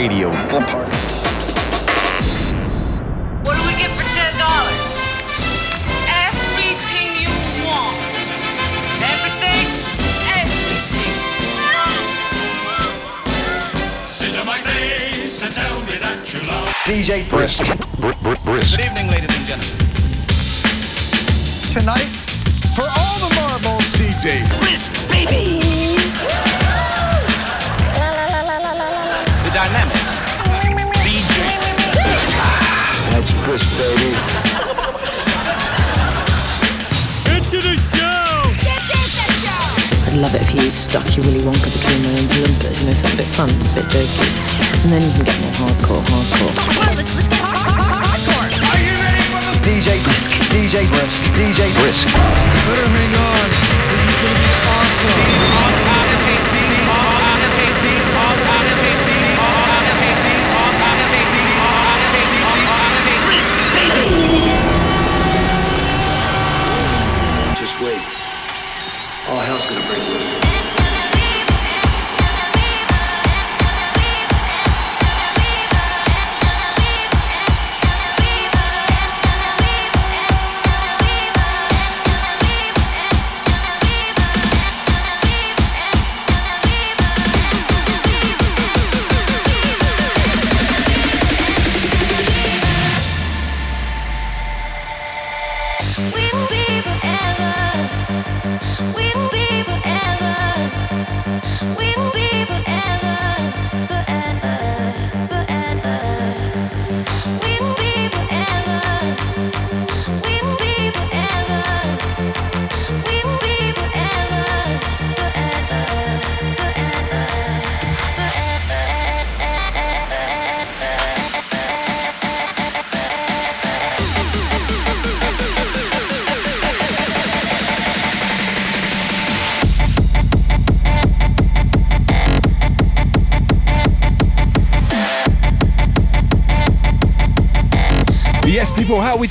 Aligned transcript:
Radio. 0.00 0.30
What 3.44 3.54
do 3.54 3.62
we 3.68 3.74
get 3.76 3.92
for 3.98 4.06
ten 4.16 4.32
dollars? 4.40 4.80
Everything 6.08 7.08
you 7.20 7.28
want. 7.68 8.00
Everything, 9.12 9.66
everything. 10.40 11.14
Sit 14.08 14.32
on 14.40 14.46
my 14.46 14.56
face 14.60 15.42
and 15.42 15.52
tell 15.52 15.80
me 15.82 15.98
that 15.98 16.32
you 16.32 16.40
love. 16.48 16.68
DJ 16.88 17.28
Brisk. 17.28 17.60
Brisk. 18.00 18.70
Good 18.72 18.80
evening, 18.80 19.08
ladies 19.10 19.36
and 19.36 19.46
gentlemen. 19.46 19.76
Tonight, 21.76 22.08
for 22.74 22.88
all 22.88 23.18
the 23.28 23.34
marbles, 23.34 23.84
DJ 24.00 24.48
Brisk, 24.60 24.96
baby. 25.10 25.89
That's 33.50 33.66
baby. 33.74 34.14
Into 37.34 37.58
the 37.58 37.74
show! 37.98 38.46
I'd 40.06 40.22
love 40.22 40.38
it 40.38 40.42
if 40.42 40.54
you 40.54 40.70
stuck 40.70 41.02
your 41.16 41.26
Willy 41.26 41.42
Wonka 41.42 41.66
between 41.66 41.98
my 42.06 42.14
own 42.14 42.30
blimpers, 42.30 42.78
you 42.78 42.86
know, 42.86 42.94
something 42.94 43.18
a 43.18 43.26
bit 43.26 43.30
fun, 43.34 43.50
a 43.50 43.74
bit 43.74 43.90
dirty. 43.90 44.30
And 44.86 44.94
then 44.94 45.02
you 45.02 45.10
can 45.18 45.24
get 45.26 45.34
more 45.42 45.66
hardcore, 45.66 45.98
hardcore. 45.98 46.54
DJ 49.66 49.98
Brisk. 49.98 50.30
DJ 50.54 50.86
Brisk. 50.86 51.18
DJ 51.34 51.74
Brisk. 51.74 52.06
Better 52.06 52.86
hang 52.86 53.14
on. 53.18 53.50
This 53.90 53.98
is 53.98 54.14
gonna 54.22 54.38
be 54.46 54.54
awesome. 54.70 55.99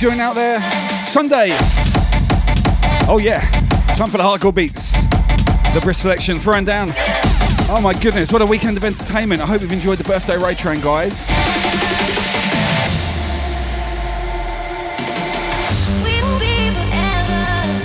Doing 0.00 0.18
out 0.18 0.34
there? 0.34 0.62
Sunday. 1.04 1.50
Oh, 3.06 3.20
yeah. 3.22 3.40
Time 3.94 4.08
for 4.08 4.16
the 4.16 4.22
hardcore 4.22 4.54
beats. 4.54 5.06
The 5.74 5.80
Brisk 5.82 6.00
selection 6.00 6.40
throwing 6.40 6.64
down. 6.64 6.92
Oh, 7.68 7.80
my 7.82 7.92
goodness. 8.00 8.32
What 8.32 8.40
a 8.40 8.46
weekend 8.46 8.78
of 8.78 8.84
entertainment. 8.84 9.42
I 9.42 9.46
hope 9.46 9.60
you've 9.60 9.72
enjoyed 9.72 9.98
the 9.98 10.04
birthday 10.04 10.38
raid 10.38 10.56
train, 10.56 10.80
guys. 10.80 11.26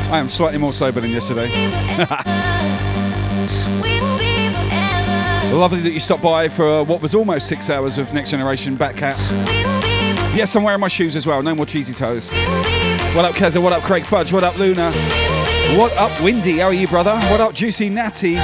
I 0.09 0.18
am 0.18 0.30
slightly 0.30 0.58
more 0.58 0.72
sober 0.72 1.02
than 1.02 1.12
yesterday. 1.12 1.50
Lovely 5.53 5.82
that 5.82 5.92
you 5.92 6.00
stopped 6.00 6.24
by 6.24 6.47
for 6.47 6.86
what 6.86 7.02
was 7.02 7.14
almost 7.14 7.47
six 7.47 7.70
hours 7.70 7.97
of 7.97 8.14
Next 8.14 8.32
Generation 8.32 8.78
Batcat. 8.78 9.75
Yes, 10.35 10.53
I'm 10.53 10.63
wearing 10.63 10.81
my 10.81 10.90
shoes 10.90 11.16
as 11.16 11.25
well. 11.25 11.41
No 11.41 11.56
more 11.56 11.66
cheesy 11.66 11.94
toes. 11.94 12.28
What 13.16 13.23
up, 13.23 13.35
Keza? 13.35 13.63
What 13.63 13.72
up, 13.72 13.84
Craig 13.84 14.06
Fudge? 14.06 14.34
What 14.34 14.44
up, 14.44 14.57
Luna? 14.57 14.91
What 15.78 15.94
up, 15.94 16.22
Windy? 16.22 16.57
How 16.57 16.66
are 16.66 16.73
you, 16.73 16.90
brother? 16.90 17.18
What 17.29 17.40
up, 17.40 17.53
Juicy 17.53 17.90
Natty? 17.90 18.35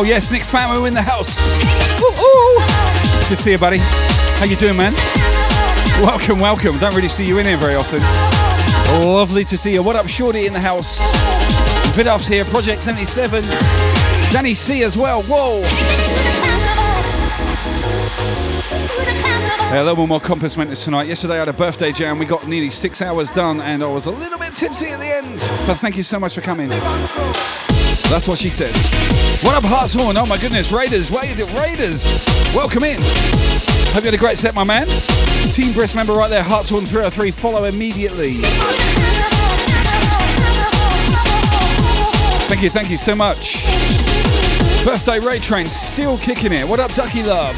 Oh 0.00 0.02
yes, 0.02 0.30
Nick's 0.30 0.48
family 0.48 0.88
in 0.88 0.94
the 0.94 1.02
house. 1.02 1.62
Ooh, 2.00 2.06
ooh. 2.06 3.28
Good 3.28 3.36
to 3.36 3.42
see 3.42 3.50
you, 3.50 3.58
buddy. 3.58 3.76
How 4.40 4.46
you 4.46 4.56
doing, 4.56 4.74
man? 4.74 4.94
Welcome, 6.00 6.40
welcome. 6.40 6.78
Don't 6.78 6.94
really 6.94 7.10
see 7.10 7.26
you 7.26 7.36
in 7.36 7.44
here 7.44 7.58
very 7.58 7.74
often. 7.74 8.00
Lovely 9.06 9.44
to 9.44 9.58
see 9.58 9.74
you. 9.74 9.82
What 9.82 9.96
up, 9.96 10.08
Shorty 10.08 10.46
in 10.46 10.54
the 10.54 10.58
house? 10.58 11.00
Vidov's 11.94 12.26
here, 12.26 12.46
Project 12.46 12.80
77. 12.80 13.44
Danny 14.32 14.54
C 14.54 14.84
as 14.84 14.96
well. 14.96 15.22
Whoa. 15.24 15.60
Yeah, 19.68 19.82
a 19.82 19.84
little 19.84 20.06
more 20.06 20.18
compass 20.18 20.56
mentors 20.56 20.82
tonight. 20.82 21.08
Yesterday 21.08 21.34
I 21.34 21.40
had 21.40 21.48
a 21.50 21.52
birthday 21.52 21.92
jam. 21.92 22.18
We 22.18 22.24
got 22.24 22.48
nearly 22.48 22.70
six 22.70 23.02
hours 23.02 23.30
done, 23.32 23.60
and 23.60 23.84
I 23.84 23.86
was 23.86 24.06
a 24.06 24.10
little 24.10 24.38
bit 24.38 24.54
tipsy 24.54 24.88
at 24.88 24.98
the 24.98 25.14
end. 25.14 25.40
But 25.66 25.74
thank 25.74 25.98
you 25.98 26.02
so 26.02 26.18
much 26.18 26.36
for 26.36 26.40
coming. 26.40 26.70
That's 28.10 28.26
what 28.26 28.40
she 28.40 28.50
said. 28.50 28.74
What 29.46 29.54
up, 29.54 29.62
Hartshorn? 29.62 30.16
Oh 30.16 30.26
my 30.26 30.36
goodness, 30.36 30.72
Raiders. 30.72 31.12
Wait, 31.12 31.36
Raiders. 31.54 32.26
Welcome 32.52 32.82
in. 32.82 32.98
Hope 33.00 34.02
you 34.02 34.10
had 34.10 34.14
a 34.14 34.18
great 34.18 34.36
set, 34.36 34.52
my 34.52 34.64
man. 34.64 34.88
Team 35.52 35.72
Brisk 35.72 35.94
member 35.94 36.12
right 36.12 36.28
there, 36.28 36.42
Hartshorn 36.42 36.86
303. 36.86 37.30
Follow 37.30 37.64
immediately. 37.64 38.38
Thank 42.48 42.62
you, 42.62 42.70
thank 42.70 42.90
you 42.90 42.96
so 42.96 43.14
much. 43.14 43.64
Birthday 44.84 45.20
Raid 45.20 45.44
Train 45.44 45.68
still 45.68 46.18
kicking 46.18 46.52
it. 46.52 46.66
What 46.66 46.80
up, 46.80 46.92
Ducky 46.94 47.22
Love? 47.22 47.54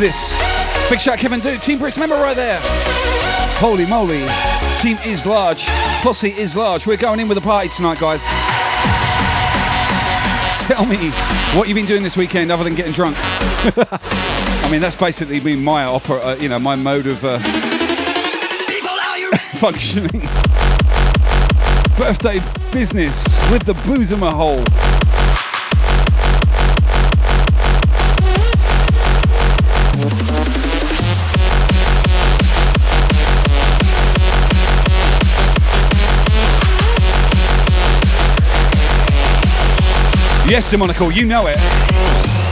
This. 0.00 0.34
Big 0.90 0.98
shout, 0.98 1.20
Kevin 1.20 1.38
Duke. 1.38 1.60
Team 1.60 1.78
Brisk 1.78 2.00
member 2.00 2.16
right 2.16 2.34
there. 2.34 2.58
Holy 3.60 3.86
moly. 3.86 4.26
Team 4.76 4.98
is 5.06 5.24
large. 5.24 5.66
Posse 6.02 6.32
is 6.32 6.56
large. 6.56 6.84
We're 6.84 6.96
going 6.96 7.20
in 7.20 7.28
with 7.28 7.38
a 7.38 7.40
party 7.40 7.68
tonight, 7.68 8.00
guys. 8.00 8.20
Tell 10.66 10.84
me 10.84 11.10
what 11.56 11.68
you've 11.68 11.76
been 11.76 11.86
doing 11.86 12.02
this 12.02 12.16
weekend 12.16 12.50
other 12.50 12.64
than 12.64 12.74
getting 12.74 12.92
drunk. 12.92 13.14
I 13.20 14.68
mean, 14.68 14.80
that's 14.80 14.96
basically 14.96 15.38
been 15.38 15.62
my 15.62 15.84
opera, 15.84 16.16
uh, 16.16 16.36
you 16.40 16.48
know, 16.48 16.58
my 16.58 16.74
mode 16.74 17.06
of 17.06 17.24
uh, 17.24 17.38
functioning. 19.58 20.22
Birthday 21.96 22.40
business 22.72 23.48
with 23.48 23.62
the 23.62 23.74
Boozemer 23.84 24.32
hole. 24.32 24.64
Yes, 40.46 40.70
Demonical, 40.70 41.10
you 41.10 41.24
know 41.24 41.46
it. 41.46 42.43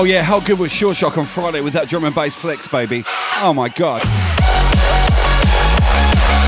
Oh 0.00 0.04
yeah, 0.04 0.22
how 0.22 0.40
good 0.40 0.58
was 0.58 0.72
Sure 0.72 0.94
Shock 0.94 1.18
on 1.18 1.26
Friday 1.26 1.60
with 1.60 1.74
that 1.74 1.90
drum 1.90 2.04
and 2.04 2.14
bass 2.14 2.34
flex, 2.34 2.66
baby? 2.66 3.04
Oh 3.42 3.52
my 3.54 3.68
god. 3.68 4.00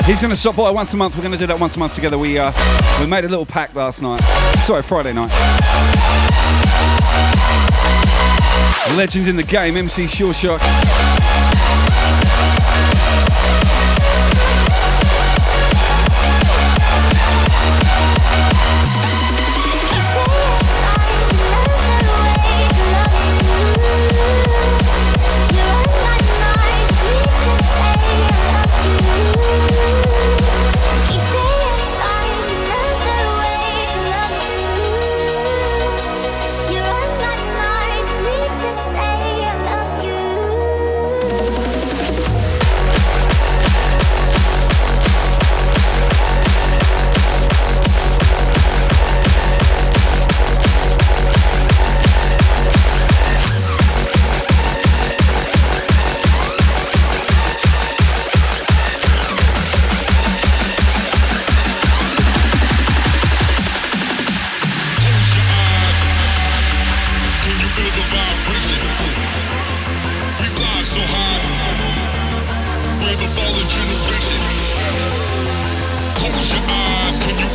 He's 0.07 0.23
gonna 0.23 0.37
stop 0.37 0.57
by 0.57 0.71
once 0.71 0.95
a 0.95 0.97
month. 0.97 1.19
We're 1.19 1.23
gonna 1.23 1.37
do 1.37 1.47
that 1.49 1.61
once 1.61 1.77
a 1.77 1.79
month 1.79 1.95
together. 1.95 2.17
We 2.17 2.39
uh, 2.39 2.51
we 2.99 3.07
made 3.07 3.27
a 3.27 3.29
little 3.29 3.45
pact 3.45 3.77
last 3.77 4.01
night. 4.01 4.23
Sorry, 4.61 4.81
Friday 4.81 5.13
night. 5.13 5.29
Legend 8.97 9.29
in 9.29 9.37
the 9.37 9.43
game, 9.43 9.77
MC 9.77 10.07
Sure 10.07 10.33
Shock. 10.33 10.63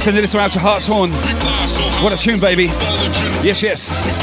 Sending 0.07 0.21
this 0.21 0.33
one 0.33 0.41
out 0.41 0.53
to 0.53 0.59
Hartshorn. 0.59 1.11
What 2.01 2.13
a 2.13 2.17
tune, 2.17 2.39
baby. 2.39 2.67
Yes, 3.43 3.61
yes. 3.61 4.17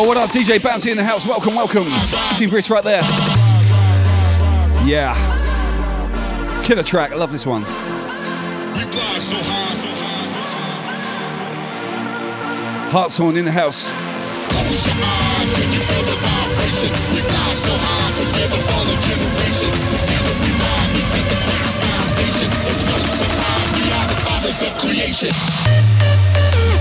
What 0.00 0.16
up, 0.16 0.30
DJ 0.30 0.60
Bouncy 0.60 0.92
in 0.92 0.96
the 0.96 1.02
house? 1.02 1.26
Welcome, 1.26 1.56
welcome. 1.56 1.84
Team 2.36 2.50
Brisk 2.50 2.70
right 2.70 2.84
there. 2.84 3.00
Yeah. 4.86 5.16
Killer 6.64 6.84
track. 6.84 7.10
I 7.10 7.16
love 7.16 7.32
this 7.32 7.44
one. 7.44 7.64
Hartshorn 12.90 13.36
in 13.36 13.44
the 13.44 13.50
house. 13.50 13.90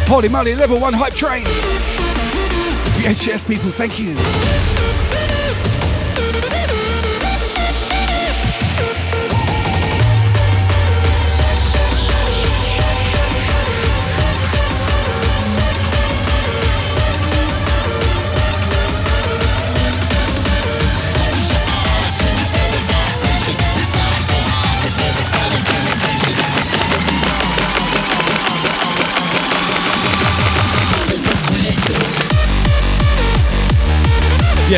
Holy 0.07 0.29
moly, 0.29 0.55
level 0.55 0.79
one 0.79 0.93
hype 0.93 1.13
train. 1.13 2.06
Yes, 3.03 3.43
people, 3.43 3.69
thank 3.71 3.99
you. 3.99 4.76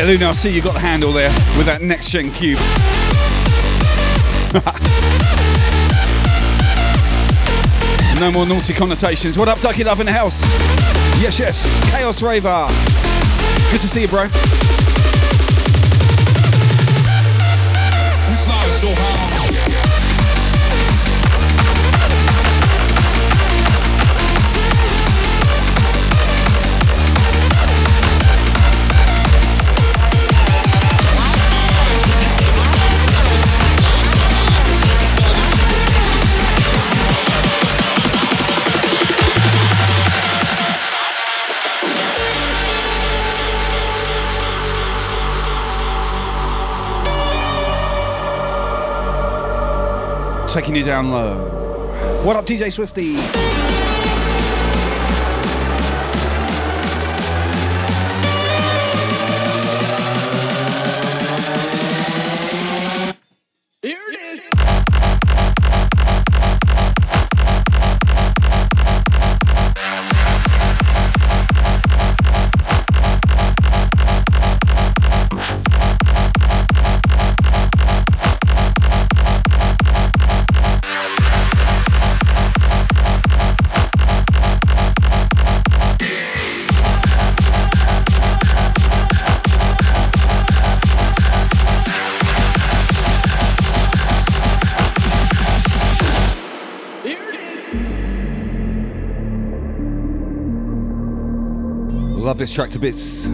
Yeah, 0.00 0.06
Luna, 0.06 0.30
I 0.30 0.32
see 0.32 0.48
you 0.48 0.62
got 0.62 0.72
the 0.72 0.80
handle 0.80 1.12
there 1.12 1.28
with 1.58 1.66
that 1.66 1.82
next 1.82 2.08
gen 2.08 2.30
cube. 2.30 2.58
no 8.18 8.32
more 8.32 8.46
naughty 8.46 8.72
connotations. 8.72 9.36
What 9.36 9.48
up, 9.48 9.60
Ducky 9.60 9.84
Love 9.84 10.00
in 10.00 10.06
the 10.06 10.12
house? 10.12 10.40
Yes, 11.20 11.38
yes. 11.38 11.90
Chaos 11.90 12.22
Raver. 12.22 12.66
Good 13.70 13.82
to 13.82 13.88
see 13.88 14.00
you, 14.00 14.08
bro. 14.08 14.28
Taking 50.52 50.74
you 50.74 50.82
down 50.82 51.12
low. 51.12 52.24
What 52.24 52.36
up, 52.36 52.44
DJ 52.44 52.72
Swifty? 52.72 53.79
Love 102.30 102.38
this 102.38 102.54
track 102.54 102.70
to 102.70 102.78
bits. 102.78 103.26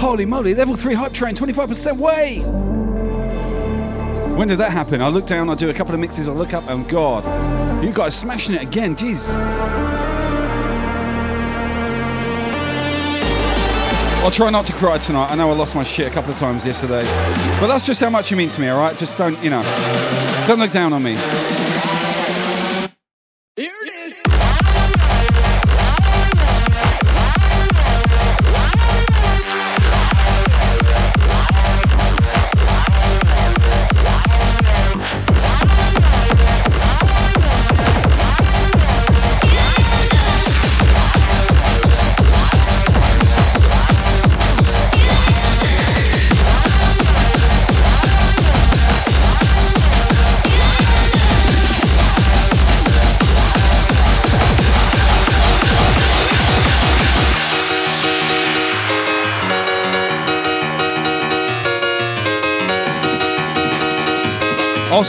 Holy 0.00 0.24
moly, 0.24 0.54
level 0.54 0.76
3 0.76 0.94
hype 0.94 1.12
train, 1.12 1.34
25% 1.34 1.96
way! 1.96 2.38
When 4.36 4.46
did 4.46 4.58
that 4.58 4.70
happen? 4.70 5.02
I 5.02 5.08
look 5.08 5.26
down, 5.26 5.50
I 5.50 5.56
do 5.56 5.70
a 5.70 5.74
couple 5.74 5.92
of 5.92 5.98
mixes, 5.98 6.28
I 6.28 6.32
look 6.32 6.54
up, 6.54 6.68
and 6.68 6.88
God, 6.88 7.24
you 7.84 7.92
guys 7.92 8.16
smashing 8.16 8.54
it 8.54 8.62
again, 8.62 8.94
jeez. 8.94 9.34
I'll 14.22 14.30
try 14.30 14.50
not 14.50 14.66
to 14.66 14.72
cry 14.74 14.98
tonight. 14.98 15.32
I 15.32 15.34
know 15.34 15.50
I 15.50 15.54
lost 15.54 15.74
my 15.74 15.82
shit 15.82 16.06
a 16.06 16.14
couple 16.14 16.30
of 16.30 16.38
times 16.38 16.64
yesterday. 16.64 17.02
But 17.58 17.66
that's 17.66 17.84
just 17.84 18.00
how 18.00 18.10
much 18.10 18.30
you 18.30 18.36
mean 18.36 18.50
to 18.50 18.60
me, 18.60 18.70
alright? 18.70 18.96
Just 18.96 19.18
don't, 19.18 19.42
you 19.42 19.50
know, 19.50 19.64
don't 20.46 20.60
look 20.60 20.70
down 20.70 20.92
on 20.92 21.02
me. 21.02 21.16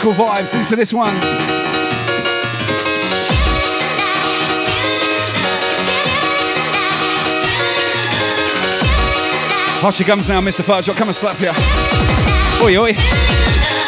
tropical 0.06 0.26
vibes 0.26 0.58
into 0.58 0.76
this 0.76 0.94
one. 0.94 1.16
Hush 9.82 10.00
your 10.00 10.08
gums 10.08 10.30
now, 10.30 10.42
Mr. 10.42 10.64
Fudge. 10.64 10.90
I'll 10.90 10.96
come 10.96 11.10
and 11.10 11.16
slap 11.16 11.40
you. 11.40 11.52
Oi, 12.64 12.78
oi. 12.78 13.85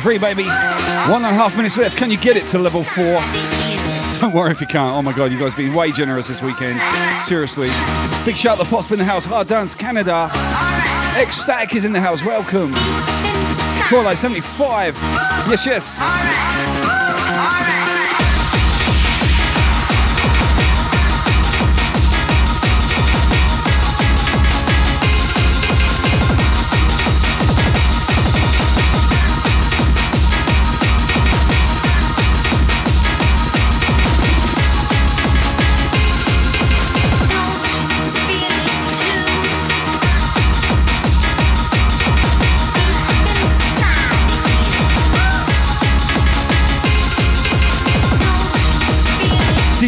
Three, 0.00 0.18
baby. 0.18 0.44
One 0.44 1.24
and 1.24 1.26
a 1.26 1.34
half 1.34 1.56
minutes 1.56 1.76
left. 1.76 1.96
Can 1.96 2.10
you 2.10 2.18
get 2.18 2.36
it 2.36 2.46
to 2.48 2.58
level 2.58 2.82
four? 2.82 3.20
Don't 4.20 4.34
worry 4.34 4.50
if 4.50 4.60
you 4.60 4.66
can't. 4.66 4.92
Oh 4.92 5.02
my 5.02 5.12
god, 5.12 5.32
you 5.32 5.38
guys 5.38 5.54
have 5.54 5.56
been 5.56 5.74
way 5.74 5.92
generous 5.92 6.28
this 6.28 6.42
weekend. 6.42 6.80
Seriously. 7.20 7.68
Big 8.24 8.36
shout 8.36 8.58
out 8.58 8.64
to 8.64 8.70
Potsp 8.70 8.92
in 8.92 8.98
the 8.98 9.04
house. 9.04 9.24
Hard 9.24 9.48
Dance 9.48 9.74
Canada. 9.74 10.30
Ecstatic 11.18 11.74
is 11.74 11.84
in 11.84 11.92
the 11.92 12.00
house. 12.00 12.24
Welcome. 12.24 12.72
Twilight 13.88 14.18
75. 14.18 14.94
Yes, 15.48 15.66
yes. 15.66 16.79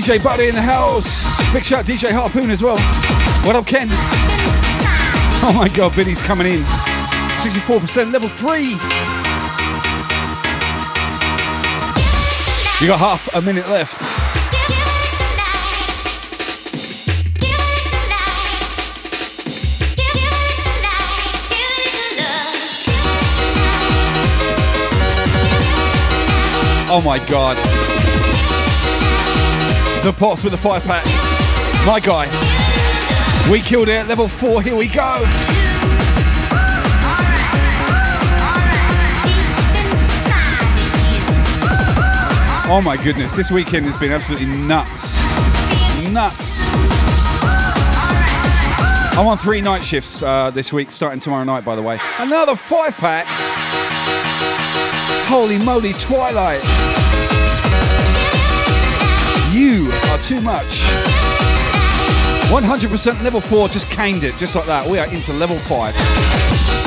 DJ 0.02 0.20
Buddy 0.20 0.48
in 0.48 0.54
the 0.56 0.60
house. 0.60 1.52
Big 1.52 1.64
shout 1.64 1.84
DJ 1.84 2.10
Harpoon 2.10 2.50
as 2.50 2.60
well. 2.60 2.76
What 3.46 3.54
up, 3.54 3.64
Ken? 3.64 3.86
Oh 5.44 5.52
my 5.56 5.68
god, 5.68 5.94
Billy's 5.94 6.20
coming 6.20 6.48
in. 6.48 6.58
64% 6.58 8.12
level 8.12 8.28
three. 8.28 8.70
You 12.80 12.88
got 12.88 12.98
half 12.98 13.32
a 13.32 13.40
minute 13.40 13.68
left. 13.68 13.96
Oh 26.90 27.00
my 27.04 27.24
god. 27.28 27.91
The 30.02 30.12
pots 30.12 30.42
with 30.42 30.52
the 30.52 30.58
five 30.58 30.82
pack. 30.82 31.04
My 31.86 32.00
guy. 32.00 32.26
We 33.48 33.60
killed 33.60 33.88
it 33.88 33.92
at 33.92 34.08
level 34.08 34.26
four. 34.26 34.60
Here 34.60 34.74
we 34.74 34.88
go. 34.88 35.22
Oh 42.68 42.80
my 42.84 42.96
goodness, 42.96 43.36
this 43.36 43.52
weekend 43.52 43.86
has 43.86 43.96
been 43.96 44.10
absolutely 44.10 44.48
nuts. 44.66 45.18
Nuts. 46.10 46.62
I'm 49.16 49.28
on 49.28 49.38
three 49.38 49.60
night 49.60 49.84
shifts 49.84 50.20
uh, 50.20 50.50
this 50.50 50.72
week, 50.72 50.90
starting 50.90 51.20
tomorrow 51.20 51.44
night, 51.44 51.64
by 51.64 51.76
the 51.76 51.82
way. 51.82 52.00
Another 52.18 52.56
five 52.56 52.96
pack. 52.96 53.26
Holy 55.28 55.58
moly, 55.64 55.92
Twilight. 55.92 57.01
Too 60.22 60.40
much. 60.40 60.82
100% 62.52 63.22
level 63.22 63.40
4 63.40 63.68
just 63.68 63.90
caned 63.90 64.22
it, 64.24 64.36
just 64.36 64.54
like 64.54 64.66
that. 64.66 64.88
We 64.88 64.98
are 64.98 65.06
into 65.06 65.32
level 65.32 65.58
5. 65.58 66.81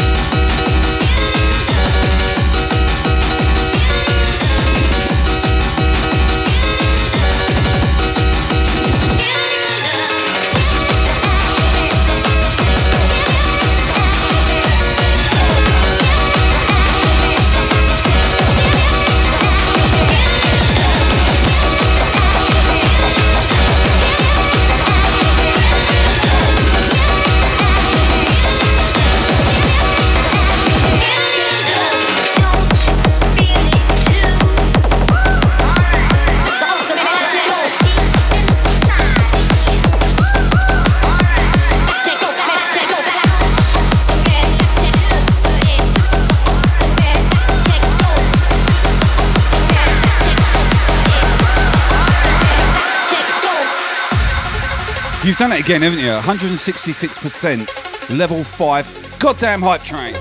You've 55.36 55.50
done 55.50 55.52
it 55.52 55.66
again, 55.66 55.82
haven't 55.82 56.00
you? 56.00 56.12
166% 56.12 58.18
level 58.18 58.42
5 58.42 59.20
goddamn 59.20 59.62
hype 59.62 59.84
train. 59.84 60.14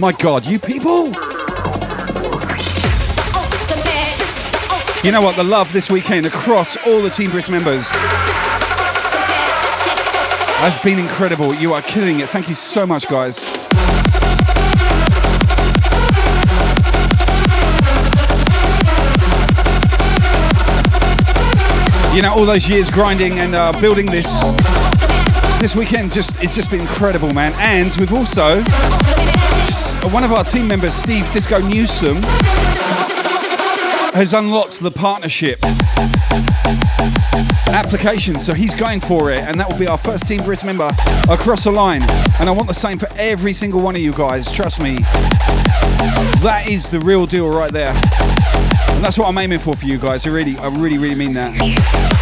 My 0.00 0.12
god, 0.12 0.46
you 0.46 0.58
people! 0.58 1.08
You 5.04 5.12
know 5.12 5.20
what? 5.20 5.36
The 5.36 5.44
love 5.44 5.70
this 5.70 5.90
weekend 5.90 6.24
across 6.24 6.78
all 6.86 7.02
the 7.02 7.10
Team 7.10 7.30
Brisk 7.30 7.50
members 7.50 7.90
has 10.62 10.78
been 10.78 10.98
incredible. 10.98 11.52
You 11.52 11.74
are 11.74 11.82
killing 11.82 12.20
it. 12.20 12.30
Thank 12.30 12.48
you 12.48 12.54
so 12.54 12.86
much, 12.86 13.06
guys. 13.06 13.59
You 22.12 22.22
know, 22.22 22.34
all 22.34 22.44
those 22.44 22.68
years 22.68 22.90
grinding 22.90 23.38
and 23.38 23.54
uh, 23.54 23.72
building 23.80 24.06
this. 24.06 24.42
This 25.60 25.76
weekend 25.76 26.12
just 26.12 26.42
it's 26.42 26.54
just 26.56 26.70
been 26.70 26.80
incredible, 26.80 27.32
man. 27.32 27.52
And 27.58 27.94
we've 27.98 28.12
also 28.12 28.62
one 30.12 30.24
of 30.24 30.32
our 30.32 30.42
team 30.42 30.66
members, 30.66 30.92
Steve 30.92 31.30
Disco 31.32 31.60
Newsom, 31.60 32.16
has 34.12 34.32
unlocked 34.32 34.80
the 34.80 34.90
partnership 34.90 35.60
application. 37.68 38.40
So 38.40 38.54
he's 38.54 38.74
going 38.74 39.00
for 39.00 39.30
it, 39.30 39.40
and 39.44 39.60
that 39.60 39.70
will 39.70 39.78
be 39.78 39.86
our 39.86 39.98
first 39.98 40.26
Team 40.26 40.42
Brisk 40.42 40.64
member 40.64 40.90
across 41.28 41.64
the 41.64 41.70
line. 41.70 42.02
And 42.40 42.48
I 42.48 42.50
want 42.50 42.66
the 42.66 42.74
same 42.74 42.98
for 42.98 43.08
every 43.16 43.52
single 43.52 43.80
one 43.80 43.94
of 43.94 44.02
you 44.02 44.12
guys. 44.12 44.50
Trust 44.50 44.80
me. 44.80 44.96
That 46.42 46.64
is 46.68 46.90
the 46.90 47.00
real 47.00 47.26
deal 47.26 47.48
right 47.48 47.72
there. 47.72 47.94
And 49.00 49.06
that's 49.06 49.16
what 49.16 49.28
I'm 49.28 49.38
aiming 49.38 49.60
for 49.60 49.74
for 49.74 49.86
you 49.86 49.96
guys. 49.96 50.26
I 50.26 50.28
really, 50.28 50.58
I 50.58 50.68
really, 50.68 50.98
really 50.98 51.14
mean 51.14 51.32
that. 51.32 52.19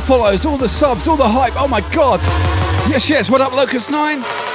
Follows, 0.00 0.46
all 0.46 0.56
the 0.56 0.68
subs, 0.68 1.08
all 1.08 1.16
the 1.16 1.28
hype. 1.28 1.54
Oh 1.56 1.68
my 1.68 1.80
god. 1.92 2.20
Yes, 2.90 3.08
yes. 3.10 3.30
What 3.30 3.40
up, 3.40 3.52
Locust 3.52 3.90
9? 3.90 4.47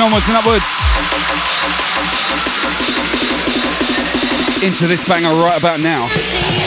Moving 0.00 0.14
onwards 0.14 0.28
and 0.28 0.36
upwards. 0.38 0.64
Into 4.64 4.86
this 4.86 5.06
banger 5.06 5.28
right 5.28 5.58
about 5.58 5.80
now. 5.80 6.59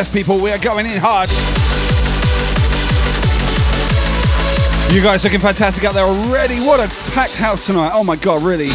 Yes, 0.00 0.08
people, 0.08 0.38
we 0.38 0.50
are 0.50 0.56
going 0.56 0.86
in 0.86 0.96
hard. 0.98 1.28
You 4.94 5.02
guys 5.02 5.22
looking 5.24 5.40
fantastic 5.40 5.84
out 5.84 5.92
there 5.92 6.06
already. 6.06 6.58
What 6.58 6.80
a 6.80 6.88
packed 7.12 7.36
house 7.36 7.66
tonight. 7.66 7.90
Oh, 7.92 8.02
my 8.02 8.16
God, 8.16 8.42
really. 8.42 8.70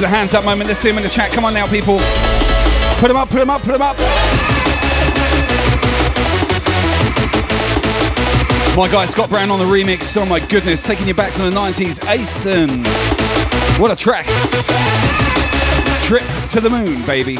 Is 0.00 0.04
a 0.04 0.08
hands 0.08 0.32
up 0.32 0.46
moment. 0.46 0.66
Let's 0.66 0.80
see 0.80 0.88
them 0.88 0.96
in 0.96 1.04
the 1.04 1.10
chat. 1.10 1.30
Come 1.30 1.44
on 1.44 1.52
now, 1.52 1.66
people. 1.66 1.98
Put 3.00 3.08
them 3.08 3.18
up, 3.18 3.28
put 3.28 3.38
them 3.38 3.50
up, 3.50 3.60
put 3.60 3.72
them 3.72 3.82
up. 3.82 3.98
My 8.78 8.88
guy 8.90 9.04
Scott 9.04 9.28
Brown 9.28 9.50
on 9.50 9.58
the 9.58 9.66
remix. 9.66 10.16
Oh 10.16 10.24
my 10.24 10.40
goodness, 10.40 10.80
taking 10.80 11.06
you 11.06 11.12
back 11.12 11.34
to 11.34 11.42
the 11.42 11.50
90s. 11.50 12.00
Acen. 12.06 12.80
What 13.78 13.90
a 13.90 13.96
track. 13.96 14.24
Trip 16.00 16.24
to 16.48 16.62
the 16.62 16.70
moon, 16.70 17.04
baby. 17.04 17.36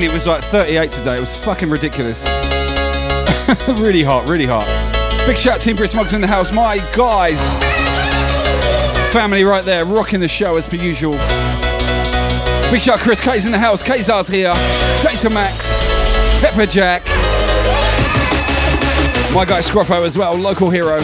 It 0.00 0.10
was 0.10 0.26
like 0.26 0.42
38 0.44 0.90
today. 0.90 1.14
It 1.16 1.20
was 1.20 1.36
fucking 1.36 1.68
ridiculous. 1.68 2.26
really 3.68 4.02
hot, 4.02 4.26
really 4.26 4.46
hot. 4.46 4.64
Big 5.26 5.36
shout 5.36 5.60
Team 5.60 5.76
Britt 5.76 5.90
Smugs 5.90 6.14
in 6.14 6.22
the 6.22 6.26
house. 6.26 6.50
My 6.50 6.78
guys. 6.96 7.62
Family 9.12 9.44
right 9.44 9.62
there, 9.62 9.84
rocking 9.84 10.18
the 10.18 10.28
show 10.28 10.56
as 10.56 10.66
per 10.66 10.76
usual. 10.76 11.12
Big 12.72 12.80
shout 12.80 13.00
Chris 13.00 13.20
K's 13.20 13.44
in 13.44 13.52
the 13.52 13.58
house. 13.58 13.82
Kazar's 13.82 14.28
here. 14.28 14.54
Data 15.02 15.28
Max. 15.28 15.86
Pepper 16.40 16.64
Jack. 16.64 17.04
My 19.34 19.44
guy 19.44 19.60
Scruffo 19.60 20.06
as 20.06 20.16
well, 20.16 20.34
local 20.34 20.70
hero. 20.70 21.00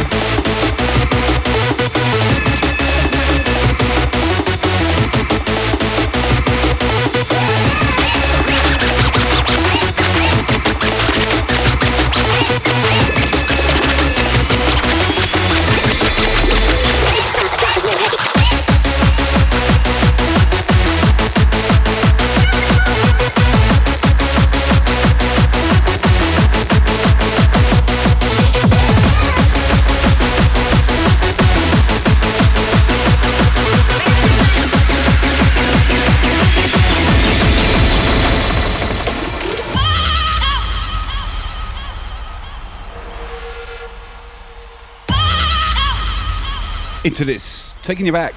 This. 47.25 47.77
Taking 47.83 48.07
you 48.07 48.13
back. 48.13 48.33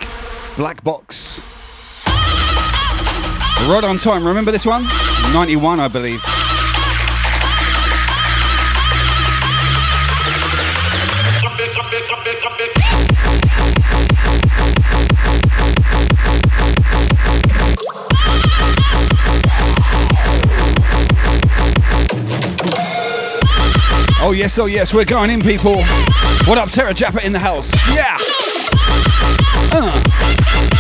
Black 0.58 0.84
Box. 0.84 1.44
Ride 3.67 3.84
On 3.84 4.00
Time. 4.00 4.26
Remember 4.26 4.52
this 4.52 4.65
one? 4.65 4.84
91, 5.34 5.80
I 5.80 5.88
believe. 5.88 6.20
Oh 24.24 24.34
yes, 24.36 24.58
oh 24.58 24.65
yes, 24.65 24.91
we're 24.91 25.06
going 25.06 25.30
in, 25.30 25.39
people. 25.41 25.84
What 26.46 26.58
up, 26.58 26.70
Terra 26.72 26.96
Jappa 26.96 27.24
in 27.24 27.32
the 27.32 27.39
house? 27.39 27.72
Yeah. 27.89 28.17
Uh. 29.74 30.71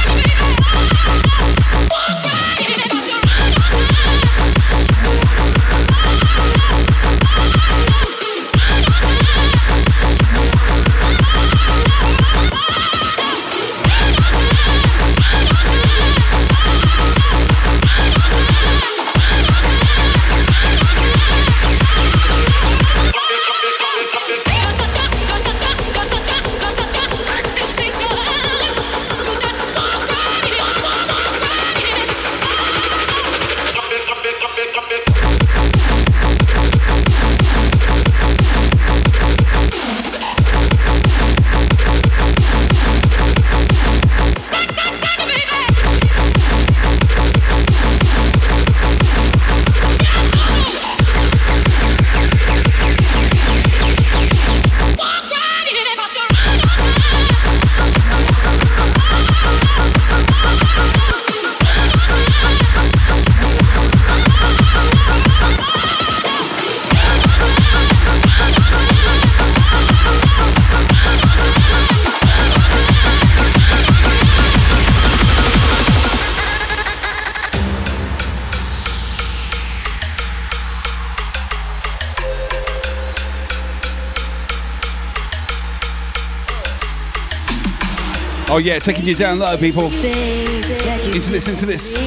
Oh 88.53 88.57
yeah, 88.57 88.79
taking 88.79 89.05
you 89.05 89.15
down 89.15 89.39
low, 89.39 89.55
people. 89.55 89.85
Into 89.85 91.31
this, 91.31 91.47
into 91.47 91.65
this. 91.65 91.97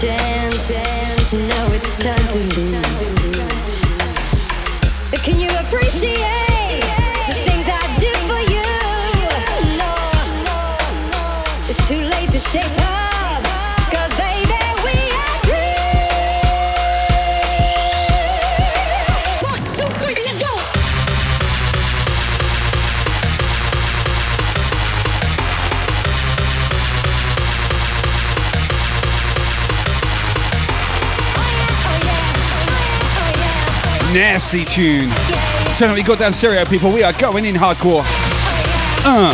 Chance, 0.00 0.70
now 1.32 1.72
it's 1.72 1.92
time 2.02 2.28
to. 2.28 2.87
Nasty 34.18 34.64
tune. 34.64 35.08
Turn 35.76 35.90
up 35.90 35.96
your 35.96 36.04
goddamn 36.04 36.32
stereo, 36.32 36.64
people. 36.64 36.92
We 36.92 37.04
are 37.04 37.12
going 37.12 37.44
in 37.44 37.54
hardcore. 37.54 38.02
Uh. 39.04 39.32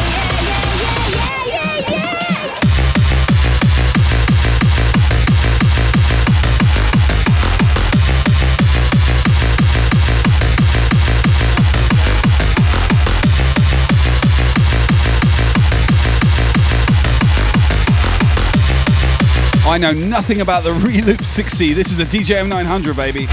I 19.67 19.79
know 19.79 19.93
nothing 19.93 20.43
about 20.43 20.63
the 20.63 20.71
Reloop 20.75 21.23
6C. 21.23 21.75
This 21.75 21.87
is 21.87 21.97
the 21.97 22.05
DJM 22.05 22.51
900, 22.51 22.95
baby. 22.95 23.27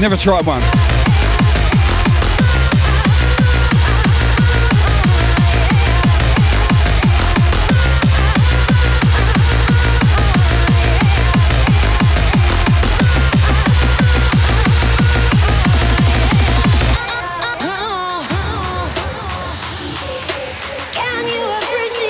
Never 0.00 0.16
tried 0.16 0.46
one. 0.46 0.62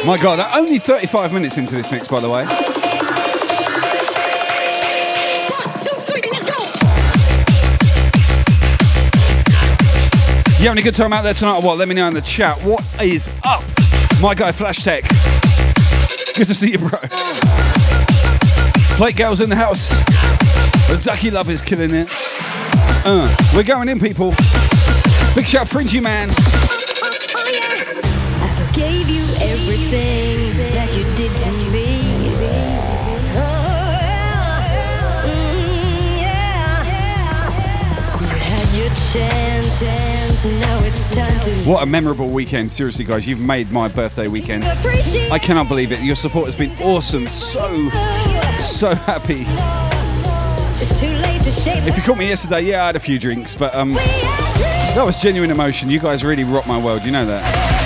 My 0.06 0.16
God, 0.16 0.40
only 0.54 0.78
35 0.78 1.32
minutes 1.32 1.56
into 1.56 1.74
this 1.74 1.90
mix, 1.90 2.06
by 2.06 2.20
the 2.20 2.28
way. 2.28 2.77
You 10.68 10.72
having 10.72 10.82
a 10.82 10.84
good 10.84 10.96
time 10.96 11.14
out 11.14 11.22
there 11.22 11.32
tonight 11.32 11.60
or 11.60 11.62
what? 11.62 11.78
Let 11.78 11.88
me 11.88 11.94
know 11.94 12.06
in 12.08 12.12
the 12.12 12.20
chat. 12.20 12.62
What 12.62 12.84
is 13.02 13.32
up? 13.42 13.64
My 14.20 14.34
guy 14.34 14.52
Flash 14.52 14.82
Tech. 14.82 15.02
Good 16.34 16.46
to 16.46 16.54
see 16.54 16.72
you, 16.72 16.78
bro. 16.78 16.90
Plate 18.98 19.16
girls 19.16 19.40
in 19.40 19.48
the 19.48 19.56
house. 19.56 19.88
The 20.90 21.00
Ducky 21.02 21.30
Love 21.30 21.48
is 21.48 21.62
killing 21.62 21.94
it. 21.94 22.08
Uh, 23.06 23.34
we're 23.56 23.62
going 23.62 23.88
in, 23.88 23.98
people. 23.98 24.34
Big 25.34 25.48
shout, 25.48 25.70
Fringy 25.70 26.00
Man. 26.00 26.28
What 41.68 41.82
a 41.82 41.86
memorable 41.86 42.28
weekend. 42.30 42.72
Seriously, 42.72 43.04
guys, 43.04 43.26
you've 43.26 43.40
made 43.40 43.70
my 43.70 43.88
birthday 43.88 44.26
weekend. 44.26 44.64
I 44.64 45.38
cannot 45.38 45.68
believe 45.68 45.92
it. 45.92 46.00
Your 46.00 46.16
support 46.16 46.46
has 46.46 46.56
been 46.56 46.72
awesome. 46.80 47.26
So, 47.26 47.90
so 48.58 48.94
happy. 48.94 49.44
If 50.80 51.94
you 51.94 52.02
caught 52.02 52.16
me 52.16 52.26
yesterday, 52.26 52.62
yeah, 52.62 52.84
I 52.84 52.86
had 52.86 52.96
a 52.96 53.00
few 53.00 53.18
drinks, 53.18 53.54
but 53.54 53.74
um, 53.74 53.92
that 53.92 55.02
was 55.04 55.20
genuine 55.20 55.50
emotion. 55.50 55.90
You 55.90 56.00
guys 56.00 56.24
really 56.24 56.44
rock 56.44 56.66
my 56.66 56.82
world. 56.82 57.04
You 57.04 57.10
know 57.10 57.26
that. 57.26 57.77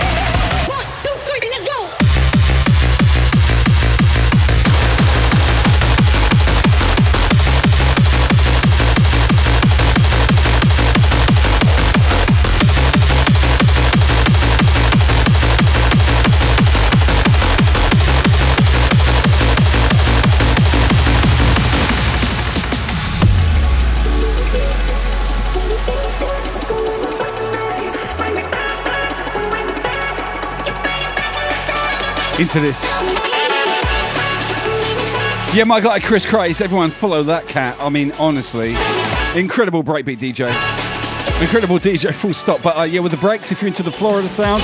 Into 32.38 32.60
this. 32.60 33.02
Yeah, 35.54 35.64
my 35.66 35.80
guy 35.80 36.00
Chris 36.00 36.24
Craze. 36.24 36.60
Everyone 36.60 36.90
follow 36.90 37.22
that 37.24 37.46
cat. 37.46 37.76
I 37.78 37.90
mean, 37.90 38.12
honestly, 38.12 38.74
incredible 39.38 39.84
breakbeat 39.84 40.16
DJ. 40.16 40.48
Incredible 41.42 41.78
DJ, 41.78 42.14
full 42.14 42.32
stop. 42.32 42.62
But 42.62 42.76
uh, 42.76 42.82
yeah, 42.84 43.00
with 43.00 43.12
the 43.12 43.18
breaks, 43.18 43.52
if 43.52 43.60
you're 43.60 43.68
into 43.68 43.82
the 43.82 43.92
Florida 43.92 44.28
sound. 44.28 44.62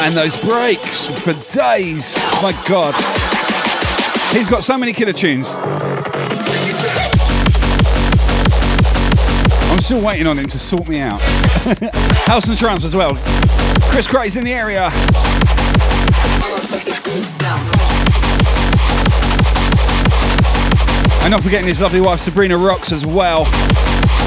And 0.00 0.14
those 0.14 0.40
breaks 0.40 1.06
for 1.06 1.34
days. 1.54 2.16
My 2.42 2.52
God. 2.68 2.94
He's 4.34 4.48
got 4.48 4.64
so 4.64 4.76
many 4.76 4.92
killer 4.92 5.12
tunes. 5.12 5.54
I'm 9.70 9.78
still 9.80 10.00
waiting 10.00 10.26
on 10.26 10.38
him 10.38 10.46
to 10.46 10.58
sort 10.58 10.88
me 10.88 11.00
out. 11.00 11.20
House 12.26 12.48
and 12.48 12.58
Trance 12.58 12.84
as 12.84 12.96
well. 12.96 13.12
Chris 13.92 14.06
Craze 14.06 14.36
in 14.36 14.44
the 14.44 14.54
area. 14.54 14.88
And 21.22 21.30
not 21.30 21.42
forgetting 21.42 21.66
his 21.66 21.78
lovely 21.78 22.00
wife 22.00 22.20
Sabrina 22.20 22.56
Rocks 22.56 22.90
as 22.90 23.04
well. 23.04 23.44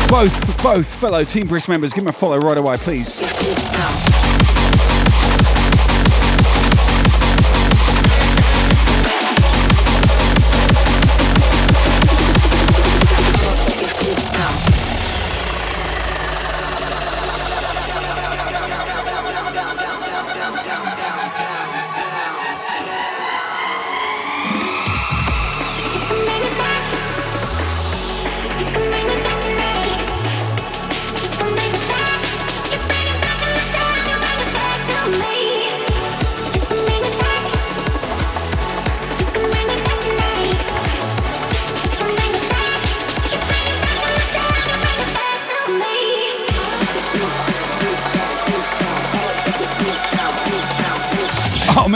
Both, 0.07 0.61
both 0.61 0.86
fellow 0.86 1.24
Team 1.24 1.47
Brisk 1.47 1.68
members. 1.68 1.93
Give 1.93 2.03
him 2.03 2.09
a 2.09 2.11
follow 2.11 2.38
right 2.38 2.59
away, 2.59 2.78
please. 2.78 4.14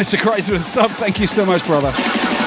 Mr. 0.10 0.56
A 0.56 0.64
sub. 0.64 0.90
Thank 0.90 1.20
you 1.20 1.28
so 1.28 1.46
much, 1.46 1.64
brother. 1.68 2.39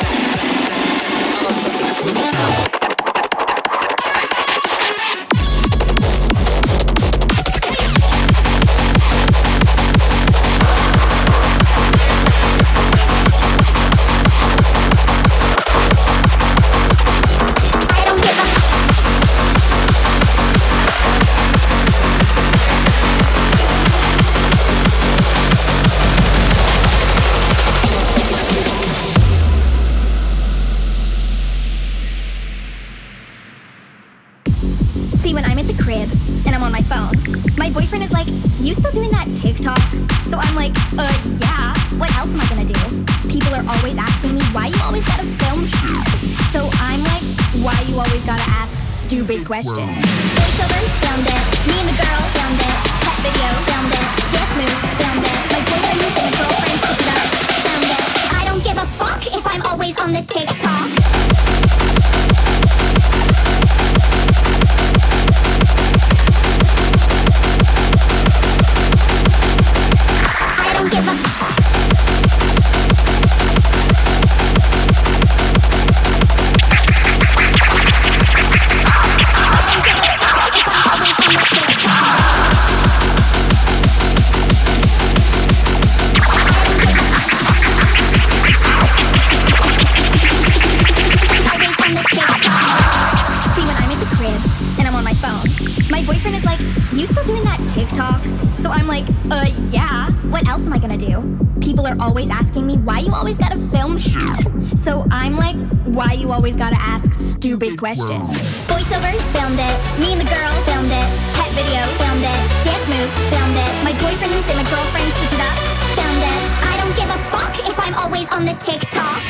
Stupid 107.95 108.21
questions? 108.21 108.63
Voiceovers 108.69 109.23
filmed 109.33 109.61
it. 109.61 109.77
Me 110.01 110.13
and 110.13 110.21
the 110.21 110.31
girls 110.31 110.63
filmed 110.65 110.93
it. 110.93 111.09
Pet 111.37 111.51
video 111.53 111.83
filmed 112.01 112.25
it. 112.25 112.41
Dance 112.65 112.87
moves 112.89 113.17
filmed 113.29 113.59
it. 113.59 113.73
My 113.85 113.93
boyfriends 114.01 114.47
and 114.49 114.57
my 114.57 114.67
girlfriends 114.69 115.13
switch 115.17 115.35
it 115.37 115.43
up. 115.43 115.57
Filmed 115.97 116.25
it. 116.25 116.41
I 116.69 116.75
don't 116.81 116.95
give 116.97 117.11
a 117.11 117.21
fuck 117.29 117.53
if 117.69 117.77
I'm 117.79 117.95
always 117.95 118.29
on 118.33 118.45
the 118.45 118.55
TikTok. 118.57 119.21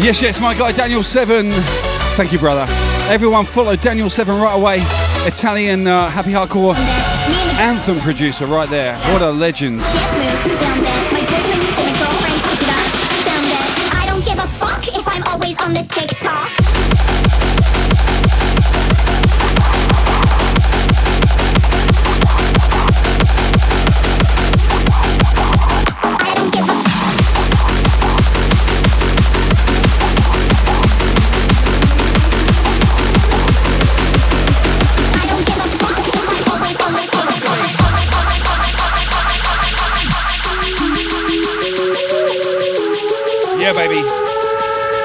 Yes, 0.00 0.22
yes, 0.22 0.40
my 0.40 0.54
guy 0.54 0.72
Daniel 0.72 1.02
Seven. 1.02 1.50
Thank 2.16 2.32
you, 2.32 2.38
brother. 2.38 2.64
Everyone 3.12 3.44
follow 3.44 3.76
Daniel 3.76 4.08
Seven 4.08 4.40
right 4.40 4.54
away. 4.58 4.78
Italian 5.26 5.86
uh, 5.86 6.08
happy 6.08 6.30
hardcore 6.30 6.74
anthem 7.60 7.98
producer 8.00 8.46
right 8.46 8.68
there. 8.70 8.96
What 9.12 9.20
a 9.20 9.30
legend. 9.30 9.80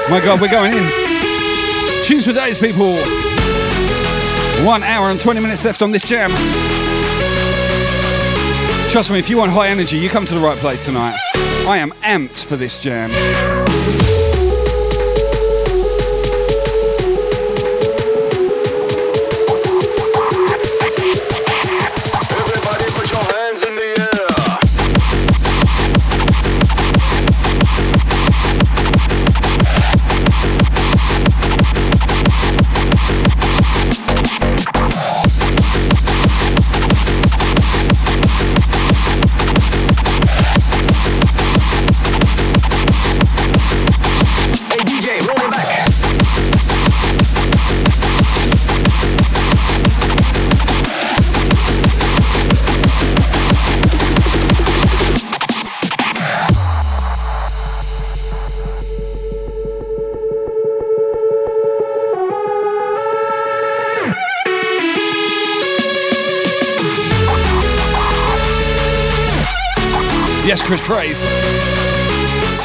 My 0.08 0.20
God, 0.20 0.40
we're 0.40 0.48
going 0.48 0.72
in. 0.72 0.84
Tunes 2.04 2.26
for 2.26 2.32
days, 2.32 2.60
people. 2.60 2.96
One 4.64 4.84
hour 4.84 5.10
and 5.10 5.18
20 5.18 5.40
minutes 5.40 5.64
left 5.64 5.82
on 5.82 5.90
this 5.90 6.04
jam. 6.08 6.30
Trust 8.92 9.10
me, 9.10 9.18
if 9.18 9.28
you 9.28 9.36
want 9.36 9.50
high 9.50 9.66
energy, 9.68 9.98
you 9.98 10.08
come 10.08 10.24
to 10.24 10.34
the 10.34 10.40
right 10.40 10.56
place 10.58 10.84
tonight. 10.84 11.16
I 11.66 11.78
am 11.78 11.90
amped 12.02 12.44
for 12.44 12.54
this 12.54 12.80
jam. 12.80 13.10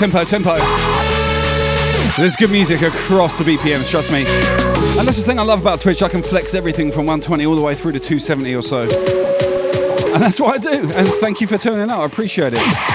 Tempo, 0.02 0.24
tempo. 0.24 0.56
There's 2.18 2.36
good 2.36 2.50
music 2.50 2.82
across 2.82 3.38
the 3.38 3.44
BPMs, 3.44 3.88
trust 3.88 4.12
me. 4.12 4.26
And 4.26 5.08
that's 5.08 5.18
the 5.18 5.24
thing 5.24 5.38
I 5.38 5.44
love 5.44 5.62
about 5.62 5.80
Twitch. 5.80 6.02
I 6.02 6.10
can 6.10 6.24
flex 6.24 6.56
everything 6.56 6.90
from 6.92 7.06
120 7.06 7.46
all 7.46 7.56
the 7.56 7.62
way 7.62 7.76
through 7.76 7.92
to 7.92 8.00
270 8.00 8.56
or 8.56 8.64
so. 8.64 8.82
And 10.12 10.24
that's 10.24 10.40
what 10.40 10.56
I 10.56 10.58
do. 10.58 10.92
And 10.92 11.08
thank 11.08 11.40
you 11.40 11.46
for 11.46 11.60
turning 11.60 11.92
out. 11.92 12.02
I 12.02 12.06
appreciate 12.06 12.54
it. 12.56 12.91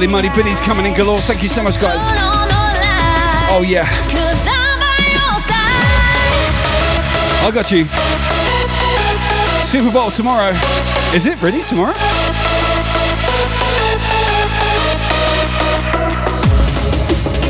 Holy 0.00 0.10
moly, 0.10 0.30
Billy's 0.30 0.62
coming 0.62 0.86
in 0.86 0.94
galore. 0.94 1.20
Thank 1.20 1.42
you 1.42 1.48
so 1.48 1.62
much, 1.62 1.78
guys. 1.78 2.00
Oh, 3.52 3.62
yeah. 3.68 3.84
I 7.44 7.50
got 7.52 7.70
you. 7.70 7.84
Super 9.66 9.92
Bowl 9.92 10.10
tomorrow. 10.10 10.52
Is 11.14 11.26
it 11.26 11.42
really 11.42 11.60
tomorrow? 11.64 11.92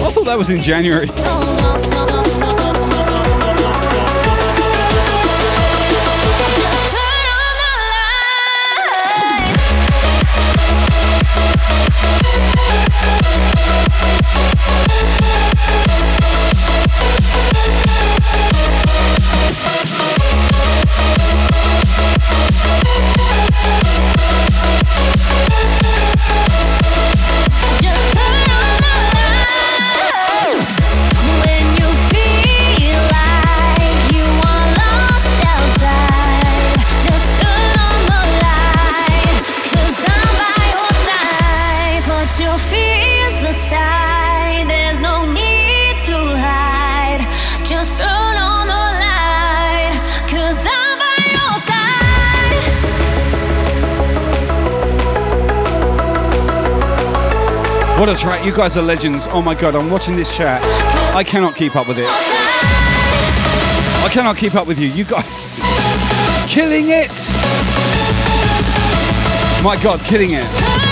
I 0.03 0.11
thought 0.12 0.24
that 0.24 0.36
was 0.36 0.51
in 0.51 0.61
January. 0.61 1.07
Track. 58.20 58.44
You 58.44 58.52
guys 58.52 58.76
are 58.76 58.82
legends. 58.82 59.28
Oh 59.30 59.40
my 59.40 59.54
god, 59.54 59.74
I'm 59.74 59.88
watching 59.88 60.14
this 60.14 60.36
chat. 60.36 60.60
I 61.16 61.24
cannot 61.24 61.56
keep 61.56 61.74
up 61.74 61.88
with 61.88 61.98
it. 61.98 62.04
I 64.04 64.10
cannot 64.12 64.36
keep 64.36 64.54
up 64.54 64.66
with 64.66 64.78
you. 64.78 64.88
You 64.88 65.04
guys 65.04 65.58
killing 66.46 66.90
it. 66.90 67.08
My 69.64 69.78
god, 69.82 70.00
killing 70.00 70.32
it. 70.32 70.89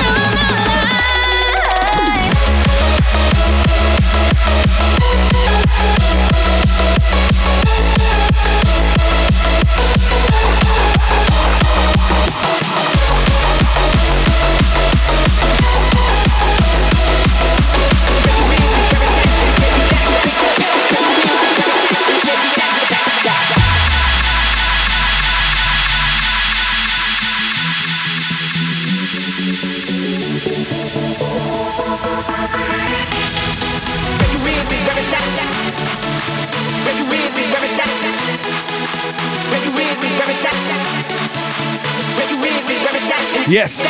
Yes. 43.51 43.81